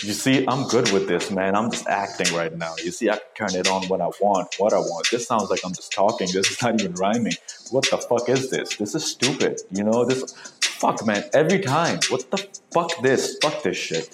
You 0.03 0.11
see, 0.11 0.45
I'm 0.47 0.67
good 0.67 0.91
with 0.91 1.07
this, 1.07 1.31
man. 1.31 1.55
I'm 1.55 1.71
just 1.71 1.87
acting 1.87 2.35
right 2.35 2.53
now. 2.57 2.75
You 2.83 2.91
see, 2.91 3.09
I 3.09 3.19
can 3.35 3.47
turn 3.47 3.59
it 3.61 3.69
on 3.69 3.87
when 3.87 4.01
I 4.01 4.07
want, 4.19 4.53
what 4.57 4.73
I 4.73 4.79
want. 4.79 5.07
This 5.09 5.25
sounds 5.25 5.49
like 5.49 5.61
I'm 5.63 5.73
just 5.73 5.93
talking. 5.93 6.27
This 6.27 6.51
is 6.51 6.61
not 6.61 6.81
even 6.81 6.93
rhyming. 6.95 7.35
What 7.71 7.89
the 7.89 7.97
fuck 7.97 8.27
is 8.27 8.49
this? 8.49 8.75
This 8.75 8.95
is 8.95 9.05
stupid. 9.05 9.61
You 9.71 9.85
know, 9.85 10.03
this, 10.03 10.33
fuck, 10.61 11.05
man. 11.05 11.23
Every 11.33 11.61
time. 11.61 11.99
What 12.09 12.29
the 12.31 12.45
fuck 12.73 13.01
this? 13.01 13.37
Fuck 13.41 13.63
this 13.63 13.77
shit. 13.77 14.13